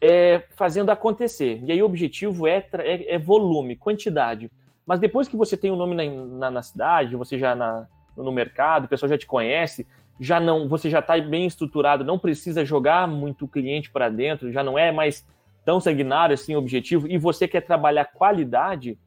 [0.00, 1.62] é, fazendo acontecer.
[1.62, 4.50] E aí o objetivo é, é, é, volume, quantidade.
[4.84, 7.86] Mas depois que você tem o um nome na, na, na, cidade, você já na,
[8.16, 9.86] no mercado, o pessoal já te conhece,
[10.20, 14.62] já não, você já está bem estruturado, não precisa jogar muito cliente para dentro, já
[14.62, 15.26] não é mais
[15.64, 18.98] tão sanguinário assim o objetivo, e você quer trabalhar qualidade,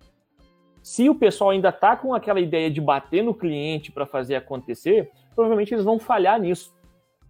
[0.81, 5.11] se o pessoal ainda está com aquela ideia de bater no cliente para fazer acontecer,
[5.35, 6.73] provavelmente eles vão falhar nisso.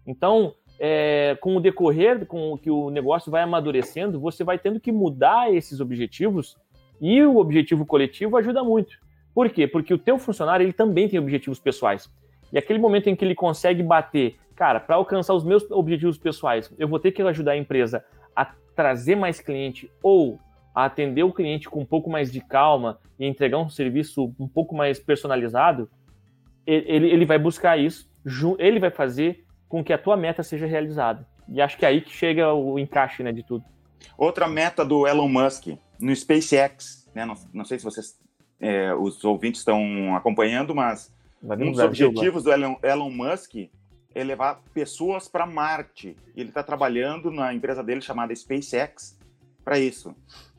[0.06, 4.80] Então, é, com o decorrer, com o que o negócio vai amadurecendo, você vai tendo
[4.80, 6.56] que mudar esses objetivos
[7.02, 8.98] e o objetivo coletivo ajuda muito.
[9.34, 9.68] Por quê?
[9.68, 12.10] Porque o teu funcionário ele também tem objetivos pessoais.
[12.52, 16.72] E aquele momento em que ele consegue bater, cara, para alcançar os meus objetivos pessoais,
[16.78, 18.04] eu vou ter que ajudar a empresa
[18.36, 18.46] a
[18.76, 20.40] trazer mais cliente ou
[20.74, 24.48] a atender o cliente com um pouco mais de calma e entregar um serviço um
[24.48, 25.90] pouco mais personalizado,
[26.66, 28.10] ele, ele vai buscar isso,
[28.60, 31.26] ele vai fazer com que a tua meta seja realizada.
[31.50, 33.64] E acho que é aí que chega o encaixe né, de tudo.
[34.18, 35.68] Outra meta do Elon Musk
[36.00, 37.26] no SpaceX, né?
[37.26, 38.20] Não, não sei se vocês,
[38.60, 41.12] é, os ouvintes estão acompanhando, mas
[41.42, 43.56] um dos objetivos do Elon, Elon Musk
[44.14, 46.16] é levar pessoas para Marte.
[46.36, 49.18] Ele está trabalhando na empresa dele chamada SpaceX
[49.64, 50.16] para isso.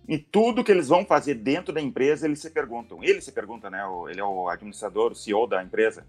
[0.06, 3.02] E tudo que eles vão fazer dentro da empresa, eles se perguntam.
[3.02, 3.82] Ele se pergunta, né?
[4.08, 6.06] Ele é o administrador, o CEO da empresa.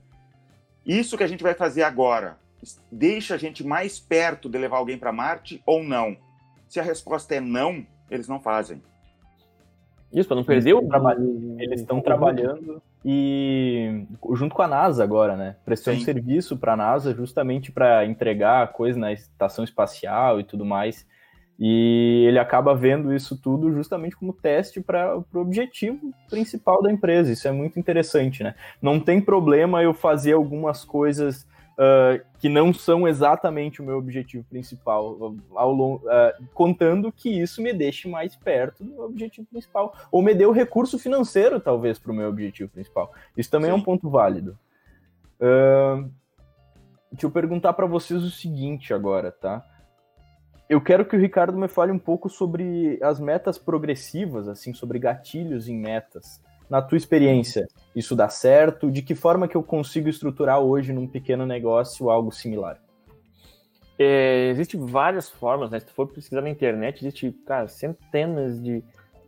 [0.85, 2.37] isso que a gente vai fazer agora
[2.91, 6.17] deixa a gente mais perto de levar alguém para Marte ou não?
[6.67, 8.81] Se a resposta é não, eles não fazem.
[10.11, 11.55] Isso, para não perder o trabalho.
[11.59, 15.55] Eles estão trabalhando e junto com a NASA agora, né?
[15.63, 21.07] Prestando serviço para a NASA justamente para entregar coisa na estação espacial e tudo mais.
[21.59, 27.33] E ele acaba vendo isso tudo justamente como teste para o objetivo principal da empresa.
[27.33, 28.55] Isso é muito interessante, né?
[28.81, 31.45] Não tem problema eu fazer algumas coisas
[31.79, 37.61] uh, que não são exatamente o meu objetivo principal, ao longo, uh, contando que isso
[37.61, 41.97] me deixe mais perto do meu objetivo principal, ou me dê o recurso financeiro, talvez,
[41.97, 43.13] para o meu objetivo principal.
[43.37, 43.77] Isso também Sim.
[43.77, 44.57] é um ponto válido.
[45.39, 46.11] Uh,
[47.09, 49.65] deixa eu perguntar para vocês o seguinte agora, tá?
[50.69, 54.99] Eu quero que o Ricardo me fale um pouco sobre as metas progressivas, assim, sobre
[54.99, 56.39] gatilhos em metas
[56.69, 58.91] na tua experiência, isso dá certo?
[58.91, 62.79] De que forma que eu consigo estruturar hoje num pequeno negócio algo similar?
[63.97, 65.79] É, Existem várias formas, né?
[65.79, 68.83] Se tu for pesquisar na internet, existe, cara, centenas de,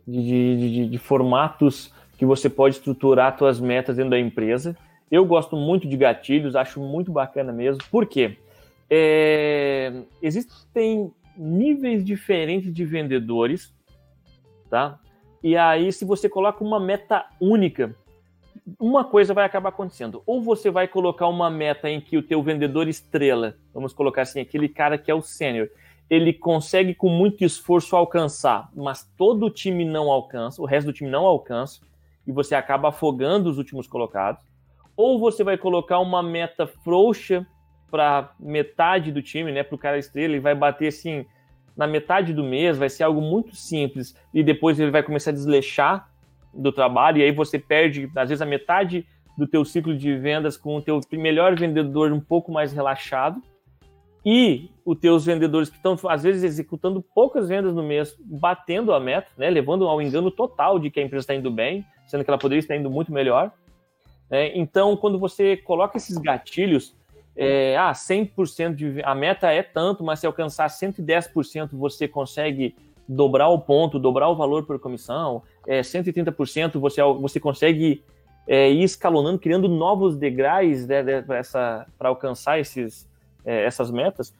[0.06, 4.76] de, de, de, formatos que você pode estruturar suas metas dentro da empresa.
[5.10, 7.82] Eu gosto muito de gatilhos, acho muito bacana mesmo.
[7.90, 8.38] Por quê?
[8.88, 13.74] É, existem níveis diferentes de vendedores,
[14.70, 14.98] tá?
[15.42, 17.94] E aí, se você coloca uma meta única,
[18.78, 20.22] uma coisa vai acabar acontecendo.
[20.24, 24.40] Ou você vai colocar uma meta em que o teu vendedor estrela, vamos colocar assim,
[24.40, 25.68] aquele cara que é o sênior,
[26.08, 30.92] ele consegue com muito esforço alcançar, mas todo o time não alcança, o resto do
[30.92, 31.80] time não alcança,
[32.26, 34.44] e você acaba afogando os últimos colocados.
[34.96, 37.46] Ou você vai colocar uma meta frouxa
[37.90, 41.26] para metade do time, né, para o cara estrela, e vai bater assim
[41.76, 45.34] na metade do mês, vai ser algo muito simples e depois ele vai começar a
[45.34, 46.08] desleixar
[46.52, 49.06] do trabalho e aí você perde às vezes a metade
[49.36, 53.40] do teu ciclo de vendas com o teu melhor vendedor um pouco mais relaxado
[54.24, 59.00] e os teus vendedores que estão às vezes executando poucas vendas no mês, batendo a
[59.00, 62.30] meta, né, levando ao engano total de que a empresa está indo bem, sendo que
[62.30, 63.50] ela poderia estar indo muito melhor.
[64.30, 64.56] Né?
[64.56, 66.94] Então, quando você coloca esses gatilhos,
[67.36, 69.02] é, ah, 100% de.
[69.02, 72.74] A meta é tanto, mas se alcançar 110%, você consegue
[73.08, 75.42] dobrar o ponto, dobrar o valor por comissão.
[75.66, 78.02] É, 130% você, você consegue
[78.46, 83.08] é, ir escalonando, criando novos degraus né, para alcançar esses,
[83.44, 84.34] é, essas metas.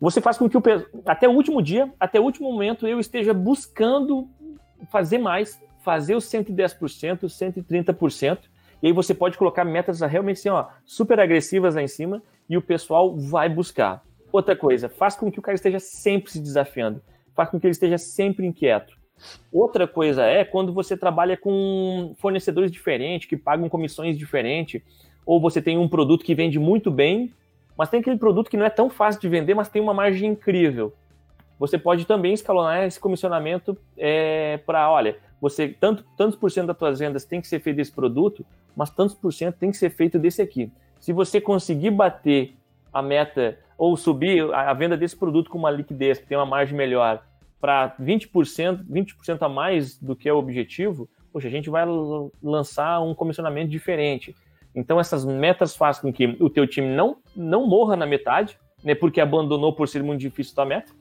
[0.00, 0.62] Você faz com que o,
[1.06, 4.28] até o último dia, até o último momento, eu esteja buscando
[4.90, 8.38] fazer mais, fazer os 110%, 130%.
[8.82, 12.56] E aí você pode colocar metas realmente assim, ó, super agressivas lá em cima e
[12.56, 14.02] o pessoal vai buscar.
[14.32, 17.02] Outra coisa, faz com que o cara esteja sempre se desafiando,
[17.34, 18.96] faz com que ele esteja sempre inquieto.
[19.52, 24.82] Outra coisa é quando você trabalha com fornecedores diferentes, que pagam comissões diferentes,
[25.24, 27.32] ou você tem um produto que vende muito bem,
[27.76, 30.30] mas tem aquele produto que não é tão fácil de vender, mas tem uma margem
[30.30, 30.92] incrível.
[31.58, 36.78] Você pode também escalonar esse comissionamento é, para, olha, você tanto, tantos por cento das
[36.78, 39.90] suas vendas tem que ser feito desse produto, mas tantos por cento tem que ser
[39.90, 40.72] feito desse aqui.
[41.02, 42.54] Se você conseguir bater
[42.92, 46.76] a meta ou subir a venda desse produto com uma liquidez que tem uma margem
[46.76, 47.24] melhor
[47.60, 51.84] para 20%, 20% a mais do que é o objetivo, poxa, a gente vai
[52.40, 54.32] lançar um comissionamento diferente.
[54.72, 58.94] Então essas metas fazem com que o teu time não, não morra na metade, né,
[58.94, 60.92] porque abandonou por ser muito difícil a meta,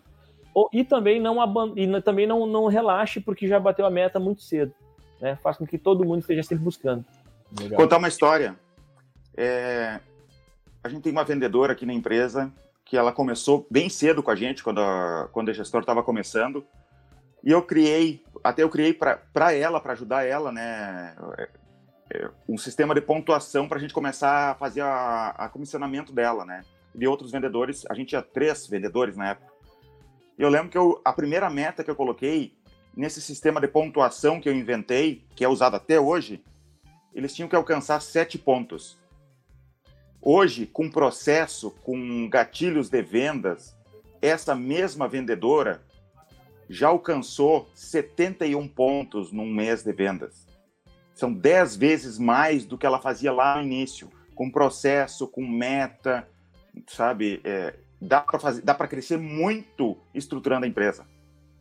[0.51, 1.37] ou, e também não
[1.75, 4.73] e também não, não relaxe porque já bateu a meta muito cedo,
[5.21, 5.37] né?
[5.43, 7.05] Faz com que todo mundo esteja sempre buscando.
[7.59, 7.79] Legal.
[7.79, 8.57] Contar uma história.
[9.35, 9.99] É,
[10.83, 12.51] a gente tem uma vendedora aqui na empresa
[12.83, 16.65] que ela começou bem cedo com a gente, quando a, quando a gestora estava começando.
[17.43, 21.49] E eu criei, até eu criei para ela, para ajudar ela, né, é,
[22.13, 26.45] é, um sistema de pontuação para a gente começar a fazer a, a comissionamento dela,
[26.45, 26.63] né?
[26.93, 29.51] De outros vendedores, a gente tinha três vendedores na época.
[30.37, 32.53] E eu lembro que eu, a primeira meta que eu coloquei
[32.95, 36.43] nesse sistema de pontuação que eu inventei, que é usado até hoje,
[37.13, 38.99] eles tinham que alcançar sete pontos.
[40.21, 43.75] Hoje, com processo, com gatilhos de vendas,
[44.21, 45.81] essa mesma vendedora
[46.69, 50.47] já alcançou 71 pontos num mês de vendas.
[51.13, 56.27] São 10 vezes mais do que ela fazia lá no início, com processo, com meta,
[56.87, 57.41] sabe?
[57.43, 61.05] É, dá para fazer, dá para crescer muito estruturando a empresa.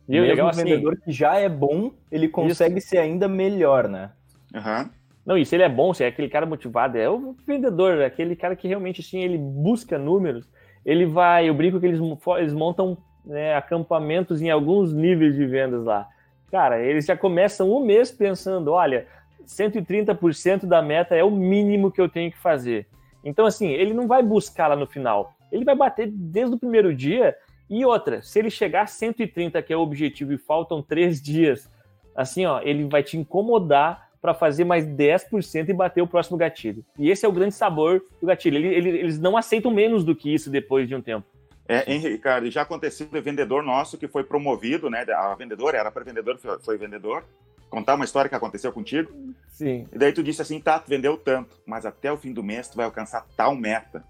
[0.07, 2.89] E o legal, assim, vendedor que já é bom, ele consegue isso.
[2.89, 4.11] ser ainda melhor, né?
[4.53, 4.89] Uhum.
[5.25, 8.05] Não, e se ele é bom, se é aquele cara motivado, é o vendedor, é
[8.05, 10.49] aquele cara que realmente assim, ele busca números,
[10.85, 11.99] ele vai, eu brinco que eles,
[12.37, 16.07] eles montam né, acampamentos em alguns níveis de vendas lá.
[16.51, 19.07] Cara, eles já começam um mês pensando, olha,
[19.45, 22.87] 130% da meta é o mínimo que eu tenho que fazer.
[23.23, 25.33] Então, assim, ele não vai buscar lá no final.
[25.51, 27.35] Ele vai bater desde o primeiro dia.
[27.69, 31.71] E outra, se ele chegar a 130, que é o objetivo, e faltam três dias,
[32.15, 36.85] assim, ó, ele vai te incomodar para fazer mais 10% e bater o próximo gatilho.
[36.97, 38.57] E esse é o grande sabor do gatilho.
[38.57, 41.25] Ele, ele, eles não aceitam menos do que isso depois de um tempo.
[41.67, 45.05] É, Henrique, Ricardo, já aconteceu de vendedor nosso que foi promovido, né?
[45.09, 47.23] A vendedora era para vendedor, foi vendedor.
[47.69, 49.09] Contar uma história que aconteceu contigo.
[49.47, 49.87] Sim.
[49.91, 52.67] E daí tu disse assim, tá, tu vendeu tanto, mas até o fim do mês
[52.67, 54.03] tu vai alcançar tal meta.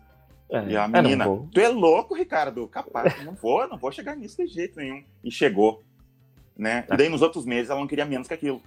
[0.50, 2.68] É, e a menina, tu é louco, Ricardo?
[2.68, 5.04] Capaz, não vou, não vou chegar nisso de jeito nenhum.
[5.24, 5.84] E chegou,
[6.58, 6.84] né?
[6.92, 8.62] E daí nos outros meses ela não queria menos que aquilo.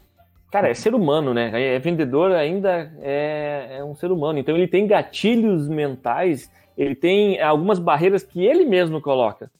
[0.54, 1.50] Cara, é ser humano, né?
[1.74, 4.38] É vendedor ainda é, é um ser humano.
[4.38, 6.48] Então ele tem gatilhos mentais,
[6.78, 9.50] ele tem algumas barreiras que ele mesmo coloca.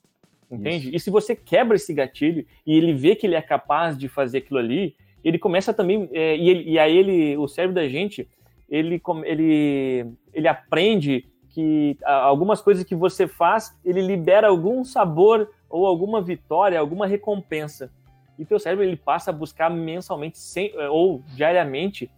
[0.48, 0.86] Entende?
[0.86, 0.96] Isso.
[0.96, 4.38] E se você quebra esse gatilho e ele vê que ele é capaz de fazer
[4.38, 6.08] aquilo ali, ele começa também.
[6.12, 8.28] É, e, ele, e aí ele, o cérebro da gente,
[8.70, 15.86] ele, ele, ele aprende que algumas coisas que você faz, ele libera algum sabor ou
[15.86, 17.90] alguma vitória, alguma recompensa
[18.38, 22.10] e teu cérebro ele passa a buscar mensalmente sem, eh, ou diariamente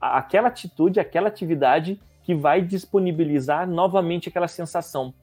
[0.00, 5.14] aquela atitude, aquela atividade que vai disponibilizar novamente aquela sensação.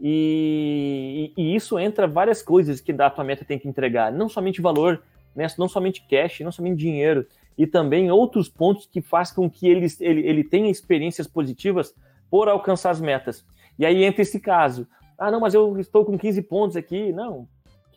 [0.00, 4.28] E, e, e, isso entra várias coisas que a tua meta tem que entregar, não
[4.28, 5.02] somente valor,
[5.34, 7.26] né, não somente cash, não somente dinheiro,
[7.58, 11.94] e também outros pontos que fazem com que ele, ele, ele tenha experiências positivas
[12.30, 13.44] por alcançar as metas.
[13.78, 14.86] E aí entra esse caso.
[15.18, 17.12] Ah, não, mas eu estou com 15 pontos aqui.
[17.12, 17.46] Não,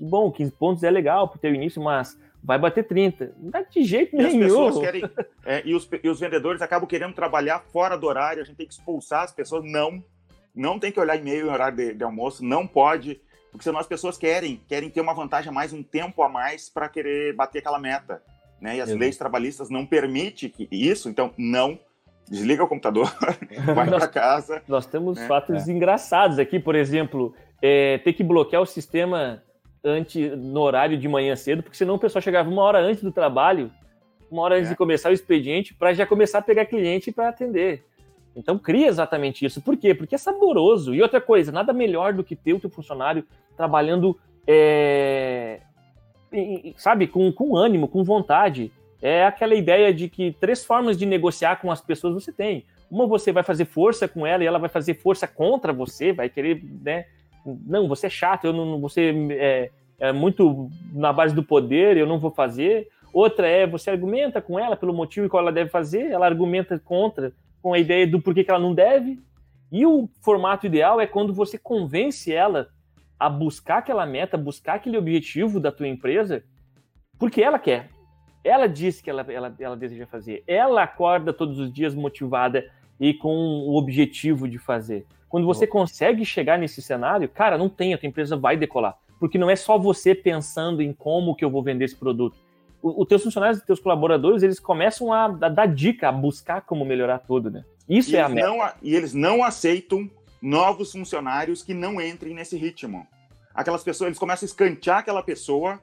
[0.03, 3.33] que bom, 15 pontos é legal pro teu início, mas vai bater 30.
[3.39, 4.81] Não dá de jeito e nenhum.
[4.81, 5.03] Querem,
[5.45, 8.67] é, e, os, e os vendedores acabam querendo trabalhar fora do horário, a gente tem
[8.67, 9.63] que expulsar as pessoas.
[9.63, 10.03] Não,
[10.53, 13.87] não tem que olhar e-mail em horário de, de almoço, não pode, porque senão as
[13.87, 17.59] pessoas querem, querem ter uma vantagem a mais, um tempo a mais para querer bater
[17.59, 18.21] aquela meta.
[18.59, 18.77] Né?
[18.77, 21.79] E as leis trabalhistas não permitem que, isso, então não
[22.29, 23.13] desliga o computador,
[23.73, 24.61] vai para casa.
[24.67, 25.27] Nós temos né?
[25.27, 25.71] fatos é.
[25.71, 29.41] engraçados aqui, por exemplo, é, ter que bloquear o sistema
[29.83, 33.11] antes, no horário de manhã cedo, porque senão o pessoal chegava uma hora antes do
[33.11, 33.71] trabalho,
[34.31, 34.71] uma hora antes é.
[34.71, 37.83] de começar o expediente, para já começar a pegar cliente para atender.
[38.35, 39.61] Então cria exatamente isso.
[39.61, 39.93] Por quê?
[39.93, 40.93] Porque é saboroso.
[40.93, 43.25] E outra coisa, nada melhor do que ter o teu funcionário
[43.55, 44.17] trabalhando,
[44.47, 45.59] é,
[46.75, 48.71] sabe, com, com ânimo, com vontade.
[49.01, 52.65] É aquela ideia de que três formas de negociar com as pessoas você tem.
[52.89, 56.29] Uma você vai fazer força com ela e ela vai fazer força contra você, vai
[56.29, 57.05] querer né,
[57.45, 59.69] não, você é chato, eu não, você é,
[59.99, 62.87] é muito na base do poder, eu não vou fazer.
[63.13, 67.31] Outra é você argumenta com ela pelo motivo qual ela deve fazer, ela argumenta contra
[67.61, 69.19] com a ideia do porquê que ela não deve.
[69.71, 72.67] E o formato ideal é quando você convence ela
[73.19, 76.43] a buscar aquela meta, buscar aquele objetivo da tua empresa,
[77.17, 77.89] porque ela quer.
[78.43, 80.43] Ela diz que ela, ela, ela deseja fazer.
[80.45, 82.69] Ela acorda todos os dias motivada
[82.99, 85.05] e com o objetivo de fazer.
[85.33, 88.95] Quando você consegue chegar nesse cenário, cara, não tem, a tua empresa vai decolar.
[89.19, 92.37] Porque não é só você pensando em como que eu vou vender esse produto.
[92.83, 96.85] Os teus funcionários, os teus colaboradores, eles começam a, a, dar dica, a buscar como
[96.85, 97.65] melhorar tudo, né?
[97.89, 98.47] Isso e é a meta.
[98.47, 100.07] Não, e eles não aceitam
[100.39, 103.07] novos funcionários que não entrem nesse ritmo.
[103.55, 105.81] Aquelas pessoas, eles começam a escantear aquela pessoa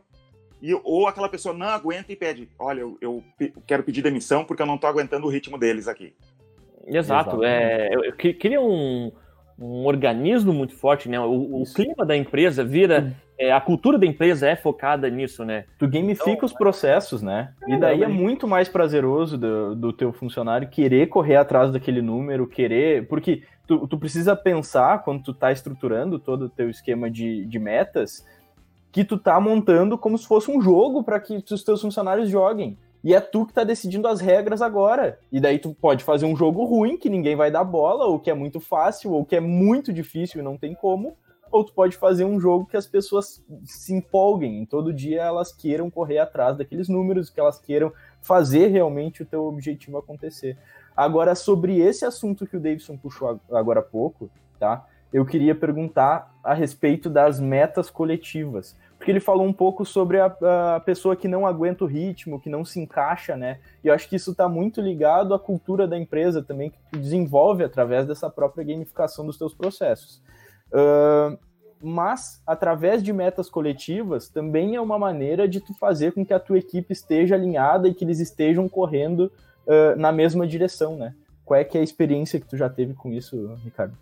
[0.63, 3.25] e, ou aquela pessoa não aguenta e pede, olha, eu, eu
[3.67, 6.15] quero pedir demissão porque eu não estou aguentando o ritmo deles aqui.
[6.87, 7.43] Exato.
[7.43, 9.11] É, eu, eu queria um,
[9.61, 11.21] um organismo muito forte, né?
[11.21, 13.13] O, o clima da empresa vira.
[13.39, 15.65] É, a cultura da empresa é focada nisso, né?
[15.79, 17.55] Tu gamifica então, os processos, né?
[17.67, 22.03] É, e daí é muito mais prazeroso do, do teu funcionário querer correr atrás daquele
[22.03, 23.07] número, querer.
[23.09, 27.59] Porque tu, tu precisa pensar, quando tu tá estruturando todo o teu esquema de, de
[27.59, 28.27] metas,
[28.93, 32.77] que tu tá montando como se fosse um jogo para que os teus funcionários joguem.
[33.03, 35.19] E é tu que tá decidindo as regras agora.
[35.33, 38.31] E daí tu pode fazer um jogo ruim, que ninguém vai dar bola, ou que
[38.31, 41.17] é muito fácil, ou que é muito difícil e não tem como.
[41.51, 45.53] Ou tu pode fazer um jogo que as pessoas se empolguem, em todo dia elas
[45.53, 47.93] queiram correr atrás daqueles números, que elas queiram
[48.23, 50.57] fazer realmente o teu objetivo acontecer.
[50.97, 54.31] Agora, sobre esse assunto que o Davidson puxou agora há pouco,
[54.61, 54.87] tá?
[55.13, 60.27] Eu queria perguntar a respeito das metas coletivas porque ele falou um pouco sobre a,
[60.27, 63.59] a, pessoa que não aguenta o ritmo, que não se encaixa, né?
[63.83, 66.99] E eu acho que isso está muito ligado à cultura da empresa também, que tu
[66.99, 70.23] desenvolve através dessa própria gamificação dos teus processos.
[70.71, 71.39] Uh,
[71.83, 76.39] mas, através de metas coletivas, também é uma maneira de tu fazer com que a
[76.39, 79.33] tua equipe esteja alinhada e que eles estejam correndo
[79.67, 81.15] uh, na mesma direção, né?
[81.43, 83.97] Qual é que é a experiência que tu já teve com isso, Ricardo?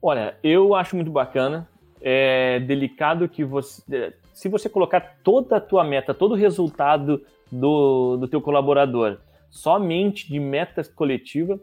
[0.00, 1.68] Olha, eu acho muito bacana
[2.00, 4.14] é delicado que você.
[4.32, 9.18] Se você colocar toda a tua meta, todo o resultado do, do teu colaborador
[9.50, 11.60] somente de metas coletiva,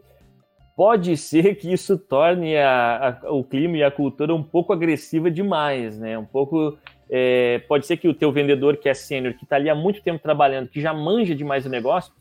[0.76, 5.30] pode ser que isso torne a, a, o clima e a cultura um pouco agressiva
[5.30, 6.16] demais, né?
[6.18, 6.78] Um pouco
[7.10, 10.02] é, pode ser que o teu vendedor que é sênior, que está ali há muito
[10.02, 12.12] tempo trabalhando, que já manja demais o negócio,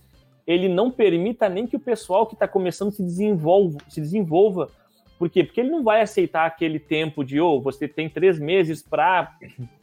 [0.45, 4.69] ele não permita nem que o pessoal que está começando se desenvolva, se desenvolva.
[5.17, 5.43] Por quê?
[5.43, 9.35] Porque ele não vai aceitar aquele tempo de, oh, você tem três meses para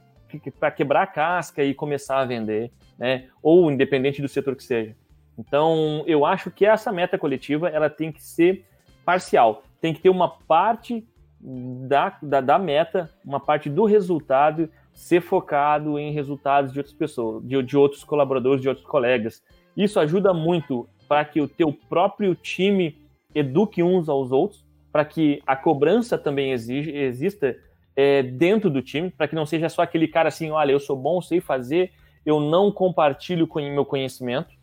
[0.59, 3.29] para quebrar a casca e começar a vender, né?
[3.41, 4.97] Ou independente do setor que seja.
[5.39, 8.65] Então, eu acho que essa meta coletiva ela tem que ser
[9.05, 9.63] parcial.
[9.81, 11.07] Tem que ter uma parte
[11.41, 17.45] da, da, da meta, uma parte do resultado ser focado em resultados de outras pessoas,
[17.45, 19.43] de, de outros colaboradores, de outros colegas.
[19.77, 22.97] Isso ajuda muito para que o teu próprio time
[23.35, 24.64] eduque uns aos outros,
[24.95, 27.57] para que a cobrança também exige, exista
[27.97, 30.97] é, dentro do time, para que não seja só aquele cara assim, olha, eu sou
[30.97, 31.91] bom, sei fazer,
[32.25, 34.55] eu não compartilho com meu conhecimento,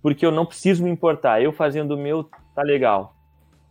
[0.00, 1.42] porque eu não preciso me importar.
[1.42, 3.14] Eu fazendo o meu tá legal.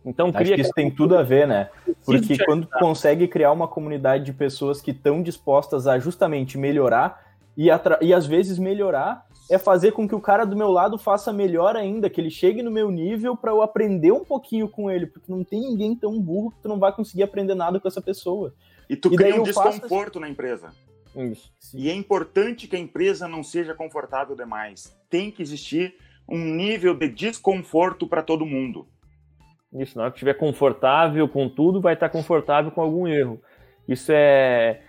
[0.06, 1.68] Então Acho que isso tem tudo a ver, né?
[2.06, 7.23] Porque quando tu consegue criar uma comunidade de pessoas que estão dispostas a justamente melhorar
[7.56, 7.68] e,
[8.00, 11.76] e às vezes melhorar é fazer com que o cara do meu lado faça melhor
[11.76, 15.30] ainda, que ele chegue no meu nível para eu aprender um pouquinho com ele, porque
[15.30, 18.54] não tem ninguém tão burro que tu não vai conseguir aprender nada com essa pessoa.
[18.88, 20.20] E tu e cria um desconforto faço...
[20.20, 20.70] na empresa.
[21.14, 21.52] Isso.
[21.74, 24.96] E é importante que a empresa não seja confortável demais.
[25.08, 25.94] Tem que existir
[26.28, 28.86] um nível de desconforto para todo mundo.
[29.72, 33.40] Isso, na hora que estiver confortável com tudo, vai estar confortável com algum erro.
[33.88, 34.82] Isso é,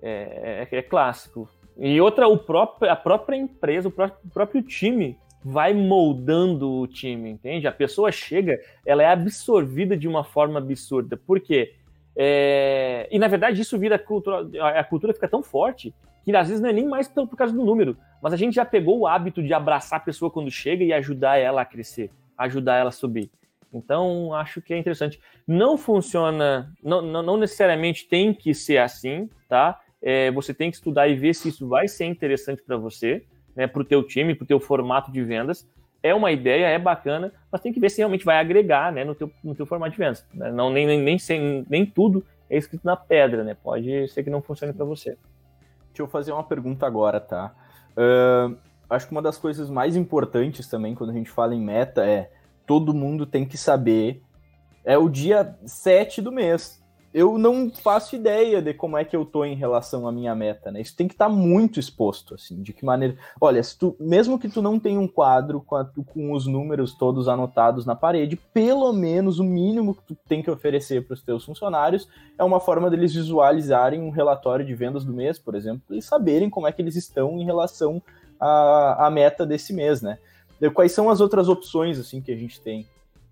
[0.00, 1.48] é, é, é clássico.
[1.78, 6.86] E outra, o próprio, a própria empresa, o próprio, o próprio time vai moldando o
[6.86, 7.68] time, entende?
[7.68, 11.16] A pessoa chega, ela é absorvida de uma forma absurda.
[11.16, 11.74] Por quê?
[12.16, 13.08] É...
[13.10, 16.68] E na verdade isso vira cultura, a cultura fica tão forte que às vezes não
[16.68, 19.54] é nem mais por causa do número, mas a gente já pegou o hábito de
[19.54, 23.30] abraçar a pessoa quando chega e ajudar ela a crescer, ajudar ela a subir.
[23.72, 25.20] Então, acho que é interessante.
[25.46, 29.80] Não funciona, não, não necessariamente tem que ser assim, tá?
[30.00, 33.24] É, você tem que estudar e ver se isso vai ser interessante para você,
[33.54, 35.68] né, para o teu time, para o teu formato de vendas.
[36.02, 39.14] É uma ideia, é bacana, mas tem que ver se realmente vai agregar né, no,
[39.14, 40.24] teu, no teu formato de vendas.
[40.32, 40.50] Né?
[40.52, 43.54] Não, nem, nem, nem, sem, nem tudo é escrito na pedra, né?
[43.54, 45.18] Pode ser que não funcione para você.
[45.88, 47.54] Deixa eu fazer uma pergunta agora, tá?
[47.92, 48.56] Uh,
[48.88, 52.30] acho que uma das coisas mais importantes também quando a gente fala em meta é
[52.66, 54.22] todo mundo tem que saber.
[54.84, 56.77] É o dia 7 do mês.
[57.12, 60.70] Eu não faço ideia de como é que eu tô em relação à minha meta,
[60.70, 60.80] né?
[60.80, 63.16] Isso tem que estar tá muito exposto, assim, de que maneira.
[63.40, 66.94] Olha, se tu, mesmo que tu não tenha um quadro com, a, com os números
[66.94, 71.22] todos anotados na parede, pelo menos o mínimo que tu tem que oferecer para os
[71.22, 72.06] teus funcionários
[72.38, 76.50] é uma forma deles visualizarem um relatório de vendas do mês, por exemplo, e saberem
[76.50, 78.02] como é que eles estão em relação
[78.38, 80.18] à, à meta desse mês, né?
[80.74, 82.86] quais são as outras opções assim que a gente tem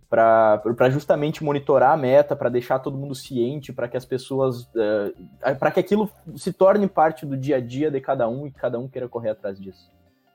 [0.09, 5.13] para justamente monitorar a meta, para deixar todo mundo ciente, para que as pessoas, uh,
[5.43, 8.51] eh, para que aquilo se torne parte do dia a dia de cada um e
[8.51, 9.91] cada um queira correr atrás disso.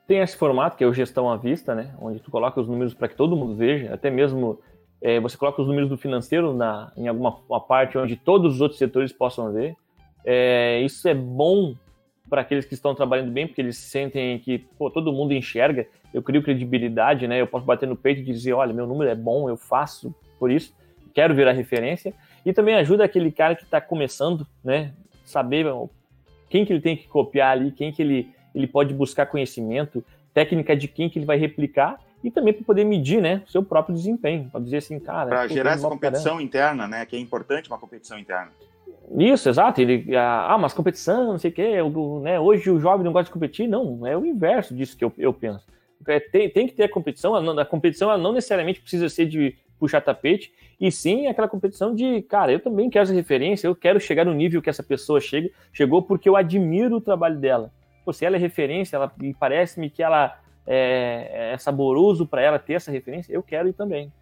[0.06, 2.92] Tem esse formato que é o gestão à vista, né, onde tu coloca os números
[2.92, 4.60] para que todo mundo veja, até mesmo
[5.00, 7.32] é, você coloca os números do financeiro na, em alguma
[7.66, 9.74] parte onde todos os outros setores possam ver.
[10.24, 11.74] É, isso é bom
[12.32, 16.22] para aqueles que estão trabalhando bem, porque eles sentem que pô, todo mundo enxerga eu
[16.22, 17.38] crio credibilidade, né?
[17.38, 20.50] Eu posso bater no peito e dizer, olha, meu número é bom, eu faço por
[20.50, 20.74] isso,
[21.12, 22.14] quero virar referência.
[22.44, 24.94] E também ajuda aquele cara que está começando, né?
[25.26, 25.66] Saber
[26.48, 30.02] quem que ele tem que copiar ali, quem que ele, ele pode buscar conhecimento,
[30.32, 33.94] técnica de quem que ele vai replicar e também para poder medir, né, seu próprio
[33.94, 37.78] desempenho, para dizer assim, cara, para gerar essa competição interna, né, que é importante uma
[37.78, 38.52] competição interna.
[39.18, 39.80] Isso, exato.
[39.80, 41.76] Ele, ah, mas competição, não sei o quê,
[42.22, 43.68] né, hoje o jovem não gosta de competir.
[43.68, 45.72] Não, é o inverso disso que eu, eu penso
[46.08, 47.34] é, tem, tem que ter a competição.
[47.34, 51.92] A, a competição ela não necessariamente precisa ser de puxar tapete, e sim aquela competição
[51.92, 55.20] de, cara, eu também quero essa referência, eu quero chegar no nível que essa pessoa
[55.20, 57.72] chega, chegou porque eu admiro o trabalho dela.
[58.04, 62.60] Pô, se ela é referência, ela, e parece-me que ela é, é saboroso para ela
[62.60, 64.12] ter essa referência, eu quero ir também.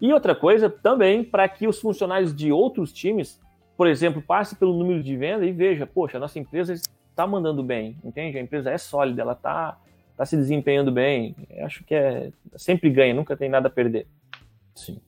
[0.00, 3.38] E outra coisa também, para que os funcionários de outros times,
[3.80, 7.62] por exemplo, passem pelo número de venda e veja, poxa, a nossa empresa está mandando
[7.62, 8.36] bem, entende?
[8.36, 9.78] A empresa é sólida, ela está
[10.10, 11.34] está se desempenhando bem.
[11.48, 14.06] Eu acho que é sempre ganha, nunca tem nada a perder.
[14.74, 15.00] Sim.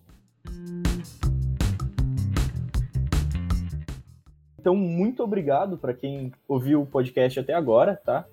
[4.58, 8.24] Então, muito obrigado para quem ouviu o podcast até agora, tá?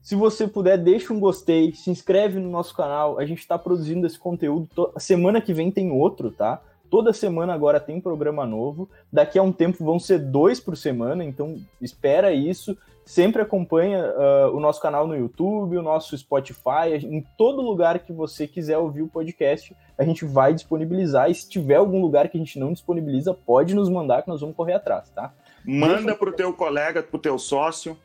[0.00, 3.20] Se você puder, deixa um gostei, se inscreve no nosso canal.
[3.20, 4.68] A gente está produzindo esse conteúdo.
[4.96, 6.60] Semana que vem tem outro, tá?
[6.90, 8.90] Toda semana agora tem programa novo.
[9.12, 12.76] Daqui a um tempo vão ser dois por semana, então espera isso.
[13.04, 18.12] Sempre acompanha uh, o nosso canal no YouTube, o nosso Spotify, em todo lugar que
[18.12, 21.30] você quiser ouvir o podcast, a gente vai disponibilizar.
[21.30, 24.40] E se tiver algum lugar que a gente não disponibiliza, pode nos mandar que nós
[24.40, 25.32] vamos correr atrás, tá?
[25.64, 27.96] Manda para o teu colega, para o teu sócio.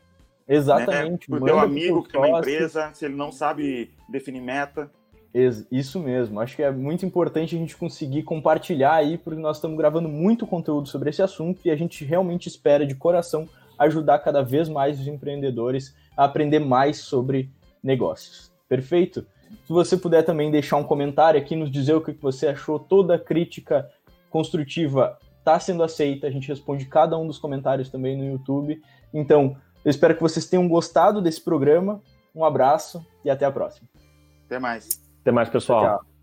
[0.48, 1.30] Exatamente.
[1.30, 1.38] Né?
[1.38, 4.90] Para o teu amigo que tem uma empresa, se ele não sabe definir meta.
[5.70, 6.40] Isso mesmo.
[6.40, 10.46] Acho que é muito importante a gente conseguir compartilhar aí, porque nós estamos gravando muito
[10.46, 13.46] conteúdo sobre esse assunto e a gente realmente espera de coração
[13.78, 17.50] ajudar cada vez mais os empreendedores a aprender mais sobre
[17.82, 18.50] negócios.
[18.66, 19.26] Perfeito?
[19.66, 23.18] Se você puder também deixar um comentário aqui, nos dizer o que você achou, toda
[23.18, 23.88] crítica
[24.30, 28.82] construtiva está sendo aceita, a gente responde cada um dos comentários também no YouTube.
[29.14, 32.02] Então, eu espero que vocês tenham gostado desse programa.
[32.34, 33.88] Um abraço e até a próxima.
[34.46, 35.05] Até mais.
[35.26, 35.98] Até mais, pessoal.
[35.98, 36.15] Tchau.